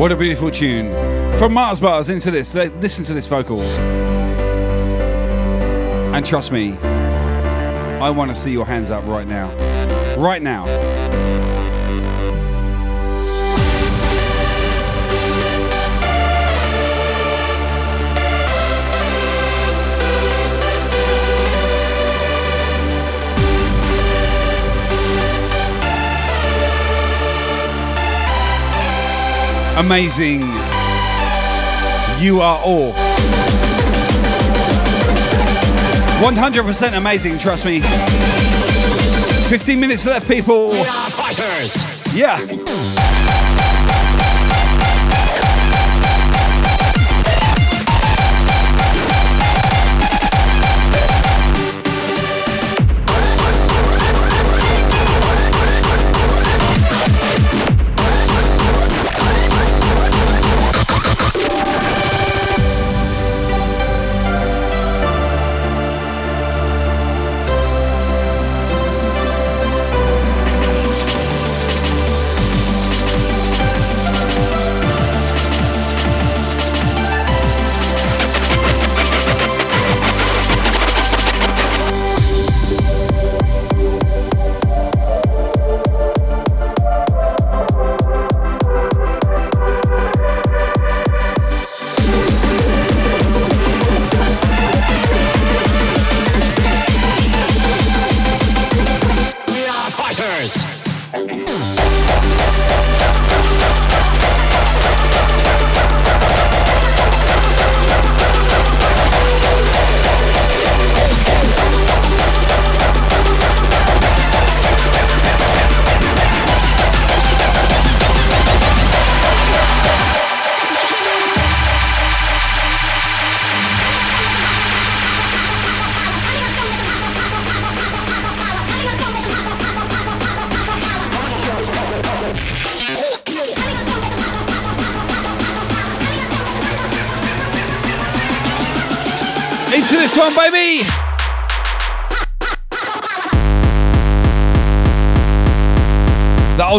What 0.00 0.12
a 0.12 0.16
beautiful 0.16 0.50
tune. 0.50 0.88
From 1.36 1.52
Mars 1.52 1.78
Bars 1.78 2.08
into 2.08 2.30
this. 2.30 2.54
Listen 2.54 3.04
to 3.04 3.12
this 3.12 3.26
vocal. 3.26 3.60
And 6.14 6.24
trust 6.24 6.52
me, 6.52 6.72
I 6.78 8.08
want 8.08 8.30
to 8.30 8.34
see 8.34 8.50
your 8.50 8.64
hands 8.64 8.90
up 8.90 9.04
right 9.04 9.26
now. 9.26 9.50
Right 10.16 10.40
now. 10.40 10.64
Amazing. 29.80 30.42
You 32.20 32.42
are 32.42 32.60
all. 32.62 32.92
100% 36.20 36.96
amazing, 36.98 37.38
trust 37.38 37.64
me. 37.64 37.80
15 39.48 39.80
minutes 39.80 40.04
left, 40.04 40.28
people. 40.28 40.68
We 40.68 40.80
are 40.80 41.10
fighters. 41.10 42.14
Yeah. 42.14 43.09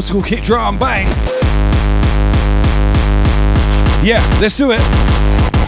Old 0.01 0.05
school 0.07 0.23
kick 0.23 0.41
drum, 0.41 0.79
bang. 0.79 1.05
Yeah, 4.03 4.25
let's 4.41 4.57
do 4.57 4.71
it. 4.71 5.60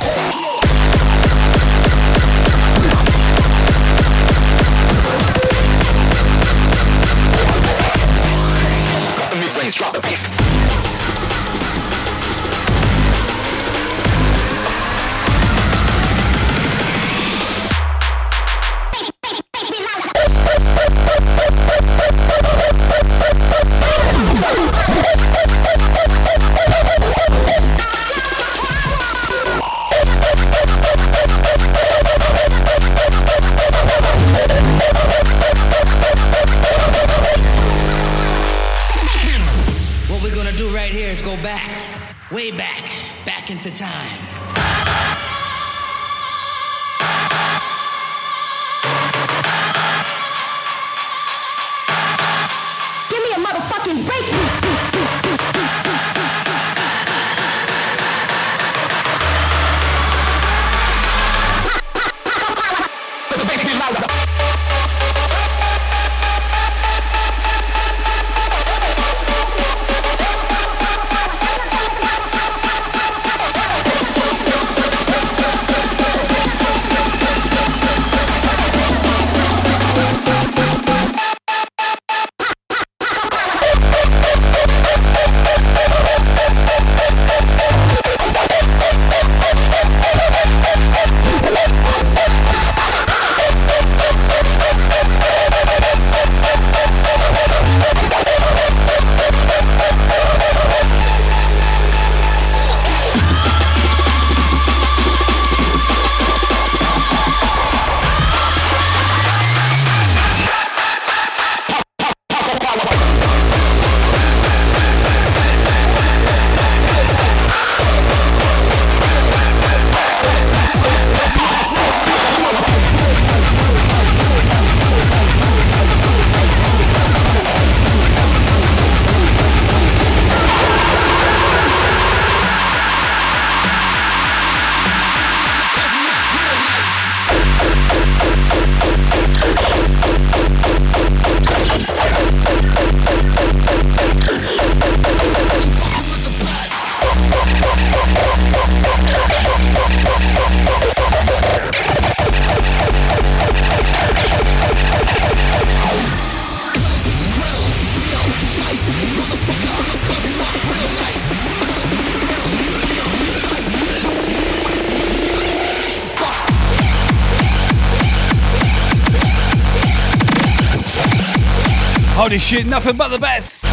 Holy 172.24 172.40
shit, 172.40 172.66
nothing 172.66 172.96
but 172.96 173.10
the 173.10 173.20
best. 173.20 173.66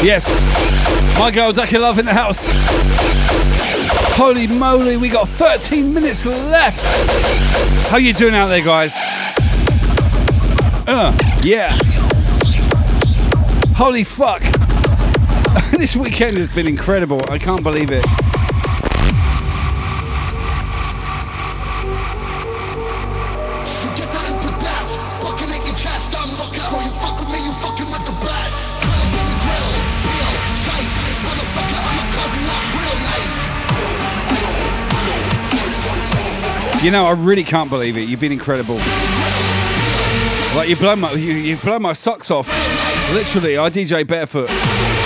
Yes, 0.00 0.44
my 1.18 1.32
girl 1.32 1.52
Ducky 1.52 1.76
Love 1.76 1.98
in 1.98 2.06
the 2.06 2.12
house. 2.12 2.46
Holy 4.14 4.46
moly, 4.46 4.96
we 4.96 5.08
got 5.08 5.26
13 5.26 5.92
minutes 5.92 6.24
left. 6.24 6.78
How 7.90 7.96
you 7.96 8.12
doing 8.12 8.36
out 8.36 8.46
there, 8.46 8.64
guys? 8.64 8.92
Uh, 10.86 11.12
yeah. 11.42 11.76
Holy 13.74 14.04
fuck. 14.04 14.42
this 15.72 15.96
weekend 15.96 16.36
has 16.36 16.48
been 16.48 16.68
incredible. 16.68 17.20
I 17.28 17.38
can't 17.38 17.64
believe 17.64 17.90
it. 17.90 18.04
You 36.86 36.92
know, 36.92 37.04
I 37.04 37.14
really 37.14 37.42
can't 37.42 37.68
believe 37.68 37.96
it. 37.96 38.08
You've 38.08 38.20
been 38.20 38.30
incredible. 38.30 38.76
Like 40.54 40.68
you 40.68 40.76
blow 40.76 40.94
my 40.94 41.10
you, 41.14 41.32
you've 41.32 41.60
blown 41.60 41.82
my 41.82 41.92
socks 41.92 42.30
off. 42.30 42.46
Literally, 43.12 43.58
I 43.58 43.68
DJ 43.70 44.06
barefoot. 44.06 45.05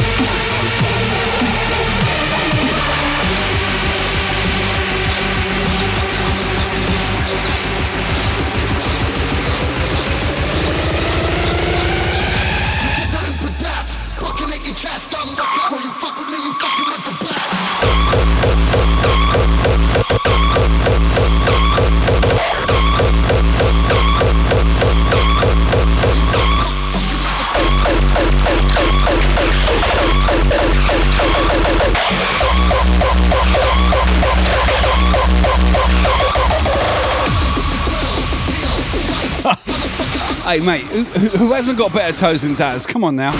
Hey, 40.50 40.58
mate, 40.58 40.82
who, 40.82 41.04
who 41.04 41.52
hasn't 41.52 41.78
got 41.78 41.94
better 41.94 42.18
toes 42.18 42.42
than 42.42 42.56
Daz? 42.56 42.84
Come 42.84 43.04
on 43.04 43.14
now. 43.14 43.30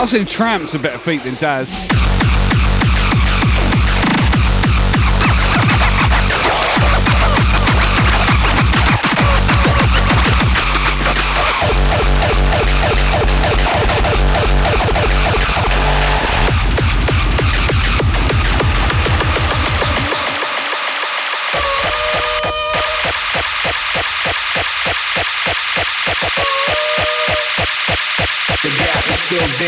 I've 0.00 0.08
seen 0.08 0.24
tramps 0.24 0.72
with 0.72 0.84
better 0.84 0.98
feet 0.98 1.24
than 1.24 1.34
Daz. 1.34 2.01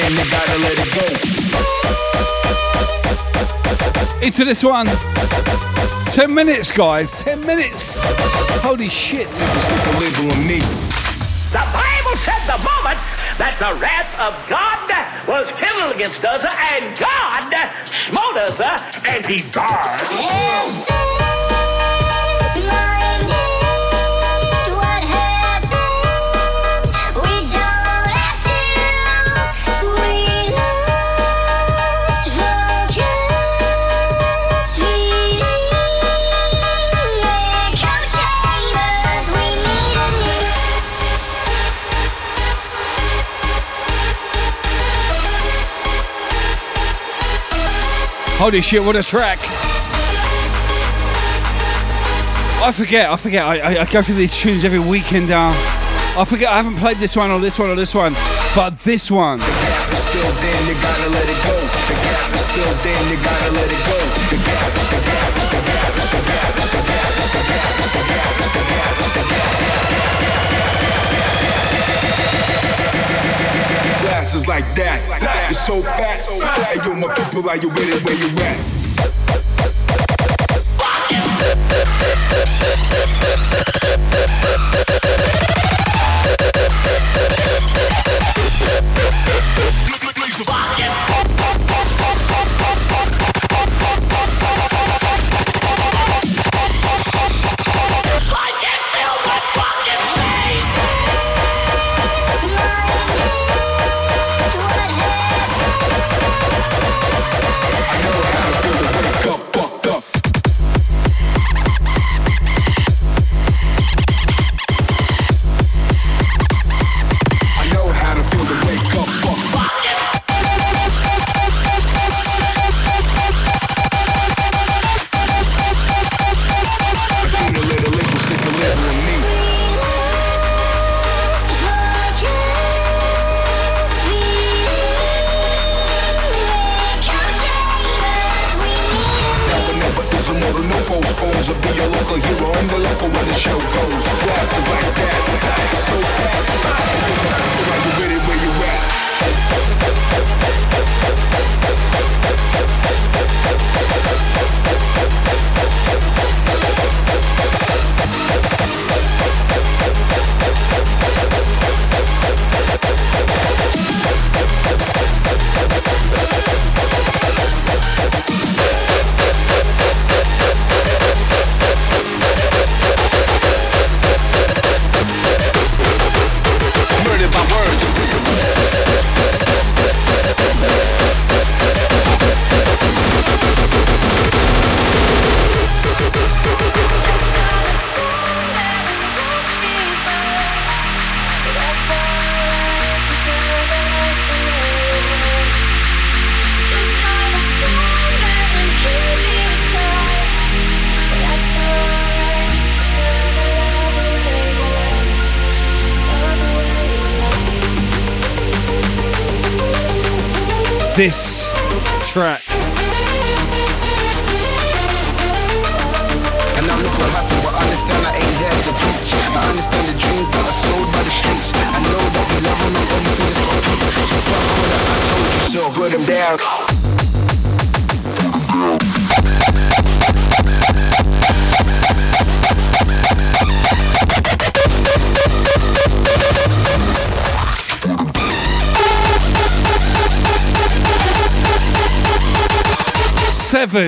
In, 0.05 0.13
you 0.13 0.31
gotta 0.31 0.59
let 0.59 0.79
it 0.79 0.91
go. 0.95 1.07
Into 4.25 4.45
this 4.45 4.63
one. 4.65 4.87
10 6.07 6.33
minutes, 6.35 6.71
guys. 6.73 7.23
10 7.23 7.45
minutes. 7.47 8.03
Holy 8.63 8.89
shit. 8.89 9.31
The 9.31 9.43
Bible 11.73 12.17
said 12.25 12.43
the 12.47 12.59
moment 12.59 12.99
that 13.39 13.57
the 13.59 13.75
wrath 13.81 14.13
of 14.21 14.35
God 14.49 14.75
was 15.27 15.49
kindled 15.59 15.95
against 15.95 16.25
us, 16.25 16.41
and 16.73 16.97
God 16.99 17.55
smote 18.09 18.37
us, 18.37 18.61
uh, 18.61 18.79
and 19.09 19.25
he 19.27 19.43
died. 19.51 21.14
Holy 48.45 48.61
shit, 48.61 48.85
what 48.85 48.95
a 48.95 49.03
track. 49.03 49.39
I 52.63 52.71
forget, 52.77 53.09
I 53.09 53.17
forget. 53.17 53.43
I, 53.43 53.59
I, 53.59 53.81
I 53.81 53.91
go 53.91 54.03
through 54.03 54.17
these 54.17 54.39
tunes 54.39 54.67
every 54.67 54.81
weekend 54.81 55.31
now. 55.31 55.49
I 56.19 56.27
forget 56.29 56.53
I 56.53 56.57
haven't 56.57 56.77
played 56.77 56.99
this 56.99 57.17
one 57.17 57.31
or 57.31 57.41
this 57.41 57.59
one 57.59 57.71
or 57.71 57.75
this 57.75 57.95
one, 57.95 58.13
but 58.55 58.79
this 58.81 59.11
one. 59.11 59.39
The 59.39 59.45
gap. 74.43 75.09
Like 75.09 75.21
that, 75.21 75.47
you're 75.49 75.55
so 75.55 75.81
fat. 75.83 76.19
Hey 76.67 76.77
yo, 76.85 76.95
my 76.95 77.15
people, 77.15 77.49
are 77.49 77.57
you 77.57 77.69
with 77.69 77.89
it? 77.89 78.03
Where 78.05 78.15
you 78.15 78.27
at? 78.43 78.59
I 84.77 84.84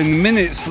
minutes. 0.07 0.67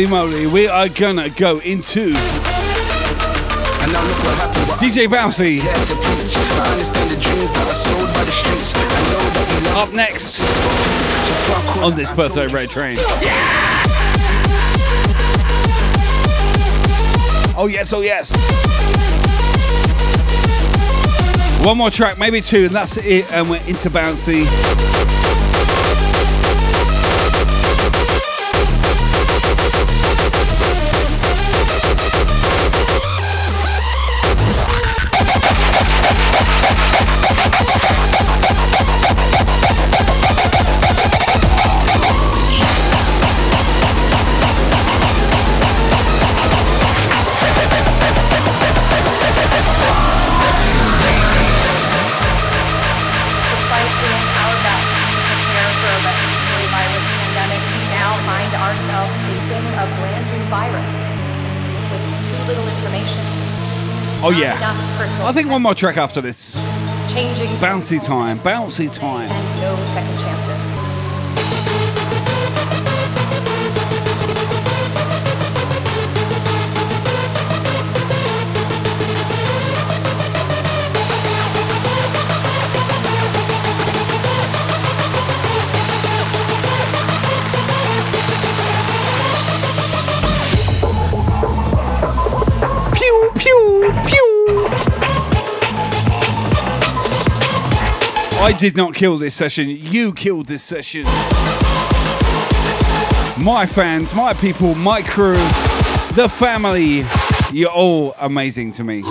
Holy 0.00 0.10
moly, 0.10 0.46
we 0.46 0.66
are 0.66 0.88
gonna 0.88 1.28
go 1.28 1.58
into 1.58 2.04
And 2.04 2.14
now 3.92 4.02
look 4.02 4.16
what 4.24 4.34
happened, 4.38 4.64
DJ 4.80 5.06
Bouncy. 5.06 5.60
I 5.60 5.64
had 5.68 5.88
to 5.88 5.94
preach. 5.96 6.36
I 6.38 6.72
understand 6.72 7.10
the 7.10 7.20
dreams 7.20 7.52
that 7.52 7.68
are 7.68 7.74
sold 7.74 8.08
by 8.14 8.24
the 8.24 8.30
streets. 8.30 8.72
I 8.74 8.78
know 9.12 9.28
that 9.28 9.44
we 9.50 9.56
love 9.66 9.88
Up 9.88 9.94
next 9.94 10.36
So 10.36 11.34
fuck 11.52 11.76
all 11.76 11.84
on 11.84 11.94
this 11.96 12.10
Birthday 12.14 12.46
Raid 12.46 12.70
Train. 12.70 12.96
Oh 17.54 17.68
yes, 17.70 17.92
oh 17.92 18.00
yes. 18.00 18.32
One 21.62 21.76
more 21.76 21.90
track, 21.90 22.16
maybe 22.16 22.40
two, 22.40 22.64
and 22.64 22.74
that's 22.74 22.96
it, 22.96 23.30
and 23.34 23.50
we're 23.50 23.62
into 23.66 23.90
Bouncy. 23.90 24.46
Oh 64.30 64.32
yeah. 64.32 64.56
I 65.26 65.32
think 65.32 65.50
one 65.50 65.60
more 65.60 65.74
track 65.74 65.96
after 65.96 66.20
this. 66.20 66.64
changing 67.12 67.48
Bouncy 67.58 68.00
time, 68.00 68.38
bouncy 68.38 68.88
time. 68.92 69.28
and 69.28 69.60
no 69.60 69.74
second 69.86 70.18
chances. 70.20 70.69
I 98.40 98.52
did 98.52 98.74
not 98.74 98.94
kill 98.94 99.18
this 99.18 99.34
session. 99.34 99.68
You 99.68 100.14
killed 100.14 100.46
this 100.46 100.62
session. 100.62 101.04
My 103.36 103.66
fans, 103.70 104.14
my 104.14 104.32
people, 104.32 104.74
my 104.74 105.02
crew, 105.02 105.34
the 106.14 106.26
family, 106.26 107.04
you're 107.52 107.68
all 107.68 108.14
amazing 108.18 108.72
to 108.72 108.82
me. 108.82 109.02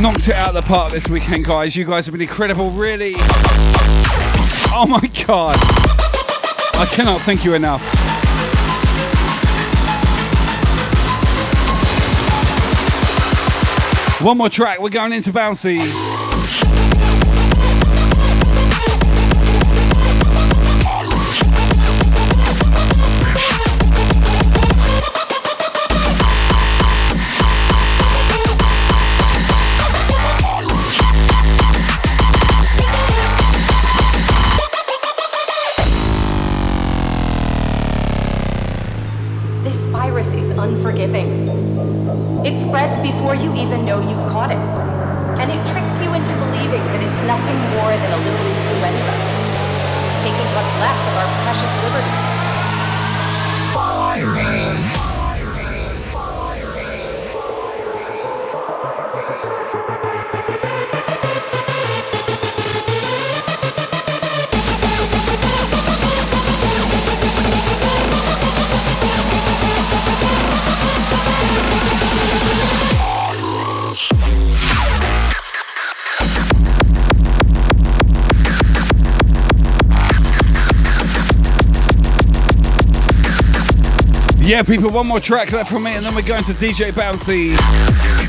Knocked 0.00 0.28
it 0.28 0.34
out 0.34 0.48
of 0.48 0.54
the 0.54 0.62
park 0.66 0.92
this 0.92 1.08
weekend, 1.08 1.44
guys. 1.44 1.76
You 1.76 1.84
guys 1.84 2.06
have 2.06 2.12
been 2.12 2.20
incredible, 2.20 2.70
really. 2.70 3.14
Oh 4.70 4.86
my 4.88 5.08
god. 5.24 5.87
I 6.78 6.86
cannot 6.86 7.20
thank 7.22 7.44
you 7.44 7.54
enough. 7.54 7.82
One 14.22 14.38
more 14.38 14.48
track, 14.48 14.78
we're 14.78 14.90
going 14.90 15.12
into 15.12 15.32
Bouncy. 15.32 16.17
People, 84.68 84.90
one 84.90 85.06
more 85.06 85.18
track 85.18 85.50
left 85.52 85.72
from 85.72 85.84
me, 85.84 85.96
and 85.96 86.04
then 86.04 86.14
we're 86.14 86.20
going 86.20 86.44
to 86.44 86.52
DJ 86.52 86.92
Bouncy, 86.92 87.56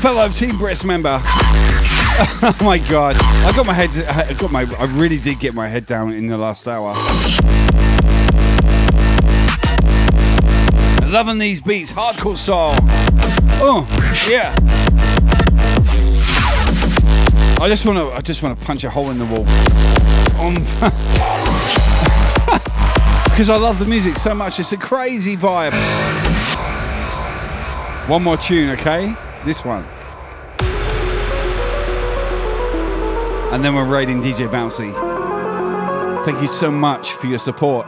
fellow 0.00 0.26
Team 0.30 0.56
Breast 0.56 0.86
member. 0.86 1.20
oh 1.22 2.56
my 2.62 2.78
god, 2.78 3.14
I 3.44 3.52
got 3.54 3.66
my 3.66 3.74
head. 3.74 3.90
I 4.08 4.32
got 4.32 4.50
my. 4.50 4.62
I 4.78 4.84
really 4.98 5.18
did 5.18 5.38
get 5.38 5.52
my 5.52 5.68
head 5.68 5.84
down 5.84 6.14
in 6.14 6.28
the 6.28 6.38
last 6.38 6.66
hour. 6.66 6.94
Loving 11.10 11.36
these 11.36 11.60
beats, 11.60 11.92
hardcore 11.92 12.38
soul. 12.38 12.70
Oh 13.62 13.86
yeah. 14.28 14.54
I 17.62 17.68
just 17.68 17.84
want 17.84 17.98
to. 17.98 18.06
I 18.16 18.22
just 18.22 18.42
want 18.42 18.58
to 18.58 18.64
punch 18.64 18.82
a 18.84 18.90
hole 18.90 19.10
in 19.10 19.18
the 19.18 19.26
wall. 19.26 19.46
Um, 20.40 20.54
because 23.24 23.50
I 23.50 23.56
love 23.56 23.78
the 23.78 23.84
music 23.84 24.16
so 24.16 24.34
much. 24.34 24.58
It's 24.58 24.72
a 24.72 24.78
crazy 24.78 25.36
vibe. 25.36 26.09
One 28.08 28.22
more 28.22 28.36
tune, 28.36 28.70
okay? 28.70 29.14
This 29.44 29.64
one. 29.64 29.84
And 33.52 33.64
then 33.64 33.74
we're 33.74 33.84
raiding 33.84 34.22
DJ 34.22 34.48
Bouncy. 34.48 34.92
Thank 36.24 36.40
you 36.40 36.46
so 36.46 36.70
much 36.70 37.12
for 37.12 37.26
your 37.26 37.38
support. 37.38 37.86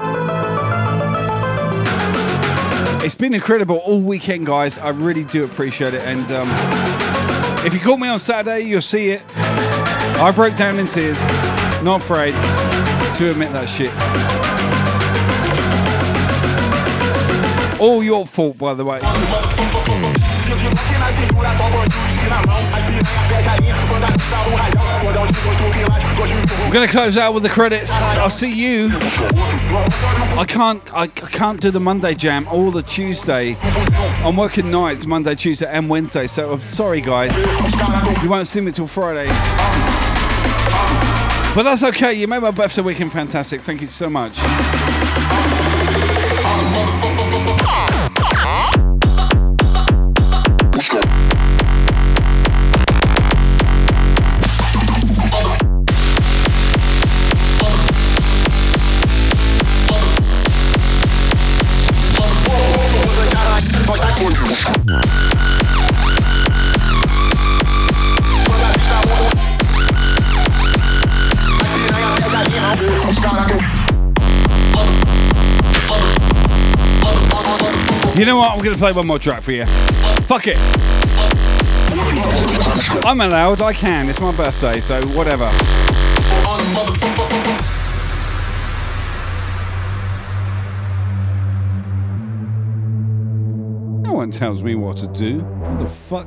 It's 3.05 3.15
been 3.15 3.35
incredible 3.35 3.79
all 3.79 4.01
weekend, 4.01 4.47
guys. 4.47 4.79
I 4.79 4.91
really 4.91 5.25
do 5.25 5.45
appreciate 5.45 5.95
it. 5.95 6.03
And 6.03 6.25
um, 6.31 6.49
if 7.67 7.75
you 7.75 7.81
call 7.81 7.97
me 7.97 8.09
on 8.09 8.19
Saturday, 8.19 8.61
you'll 8.61 8.81
see 8.81 9.11
it. 9.11 9.23
I 9.37 10.33
broke 10.35 10.57
down 10.57 10.79
in 10.79 10.87
tears. 10.87 11.21
Not 11.83 12.01
afraid 12.01 12.33
to 13.17 13.31
admit 13.31 13.53
that 13.53 13.69
shit. 13.69 14.32
All 17.83 18.01
your 18.01 18.25
fault, 18.25 18.59
by 18.59 18.75
the 18.75 18.85
way. 18.85 19.01
We're 26.61 26.73
gonna 26.73 26.87
close 26.87 27.17
out 27.17 27.35
with 27.35 27.43
the 27.43 27.49
credits. 27.49 27.91
I'll 28.19 28.31
see 28.31 28.53
you. 28.53 28.89
I 30.39 30.45
can't. 30.47 30.95
I, 30.95 31.09
can't 31.09 31.61
do 31.61 31.73
the 31.73 31.81
Monday 31.81 32.15
jam 32.15 32.47
or 32.53 32.71
the 32.71 32.83
Tuesday. 32.83 33.57
I'm 34.25 34.37
working 34.37 34.71
nights, 34.71 35.05
Monday, 35.05 35.35
Tuesday, 35.35 35.67
and 35.67 35.91
Wednesday. 35.91 36.29
So 36.29 36.53
I'm 36.53 36.61
sorry, 36.61 37.01
guys. 37.01 37.37
You 38.23 38.31
won't 38.31 38.47
see 38.47 38.61
me 38.61 38.71
till 38.71 38.87
Friday. 38.87 39.27
But 41.57 41.65
that's 41.65 41.83
okay. 41.83 42.15
You 42.15 42.29
made 42.29 42.43
my 42.43 42.53
birthday 42.53 42.83
weekend 42.83 43.11
fantastic. 43.11 43.61
Thank 43.63 43.81
you 43.81 43.89
so 43.89 44.09
much. 44.09 44.39
You 78.15 78.27
know 78.27 78.37
what? 78.37 78.51
I'm 78.51 78.59
gonna 78.59 78.77
play 78.77 78.93
one 78.93 79.07
more 79.07 79.19
track 79.19 79.41
for 79.41 79.53
you. 79.53 79.65
Fuck 80.27 80.47
it. 80.47 80.59
I'm 83.07 83.21
allowed. 83.23 83.63
I 83.63 83.73
can. 83.73 84.09
It's 84.11 84.21
my 84.21 84.37
birthday, 84.37 84.81
so 84.81 85.01
whatever. 85.09 85.51
No 94.03 94.13
one 94.13 94.31
tells 94.31 94.63
me 94.63 94.75
what 94.75 94.99
to 94.99 95.07
do. 95.07 95.39
What 95.41 95.79
the 95.79 95.87
fuck? 95.87 96.27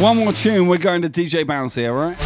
One 0.00 0.18
more 0.18 0.32
tune, 0.32 0.68
we're 0.68 0.78
going 0.78 1.02
to 1.02 1.10
DJ 1.10 1.44
Bouncy, 1.44 1.88
alright? 1.88 2.16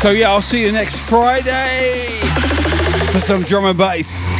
So 0.00 0.12
yeah, 0.12 0.30
I'll 0.30 0.40
see 0.40 0.62
you 0.62 0.70
next 0.70 1.00
Friday 1.00 2.20
for 3.10 3.18
some 3.18 3.42
drum 3.42 3.64
and 3.64 3.76
bass. 3.76 4.32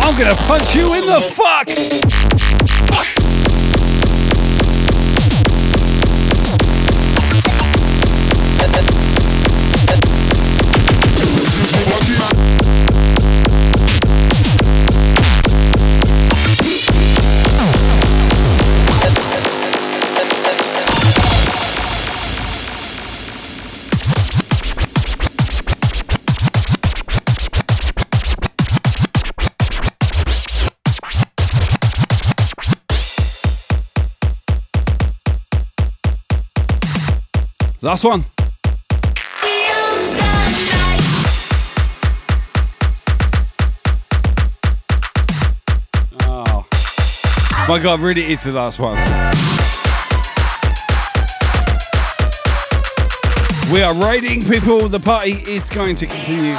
I'm 0.00 0.16
gonna 0.16 0.34
punch 0.34 0.74
you 0.74 0.94
in 0.94 1.06
the 1.06 1.20
fuck! 1.20 2.37
Last 37.88 38.04
one. 38.04 38.22
Oh. 46.20 46.66
My 47.66 47.80
god, 47.82 48.00
really 48.00 48.30
is 48.30 48.42
the 48.44 48.52
last 48.52 48.78
one. 48.78 48.98
We 53.72 53.80
are 53.80 53.94
raiding 53.94 54.42
people. 54.44 54.90
The 54.90 55.00
party 55.00 55.42
is 55.50 55.70
going 55.70 55.96
to 55.96 56.06
continue. 56.06 56.56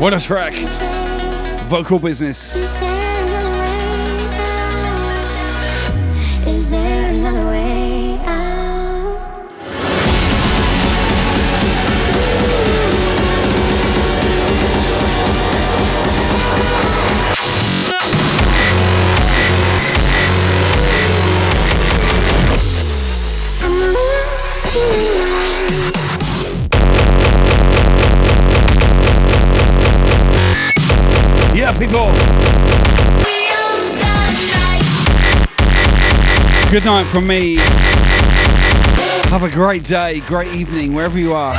What 0.00 0.14
a 0.14 0.18
track. 0.18 0.54
Vocal 1.68 1.98
business. 1.98 2.89
Good 36.80 36.86
night 36.86 37.06
from 37.08 37.26
me. 37.26 37.56
Have 39.28 39.42
a 39.42 39.50
great 39.50 39.84
day, 39.84 40.20
great 40.20 40.54
evening, 40.54 40.94
wherever 40.94 41.18
you 41.18 41.34
are. 41.34 41.52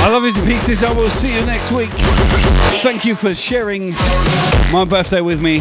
I 0.00 0.08
love 0.12 0.22
you 0.22 0.30
to 0.30 0.42
pieces. 0.42 0.84
I 0.84 0.92
will 0.92 1.10
see 1.10 1.34
you 1.34 1.44
next 1.44 1.72
week. 1.72 1.88
Thank 2.82 3.04
you 3.04 3.16
for 3.16 3.34
sharing 3.34 3.94
my 4.70 4.84
birthday 4.88 5.22
with 5.22 5.40
me. 5.42 5.58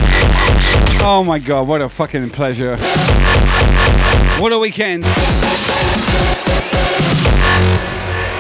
Oh 1.02 1.24
my 1.26 1.40
god, 1.40 1.68
what 1.68 1.82
a 1.82 1.90
fucking 1.90 2.30
pleasure. 2.30 2.78
What 4.38 4.54
a 4.54 4.60
weekend. 4.60 5.06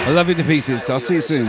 I 0.06 0.12
love 0.12 0.30
you 0.30 0.36
to 0.36 0.44
pieces. 0.44 0.88
I'll 0.88 1.00
see 1.00 1.16
you 1.16 1.22
soon. 1.22 1.48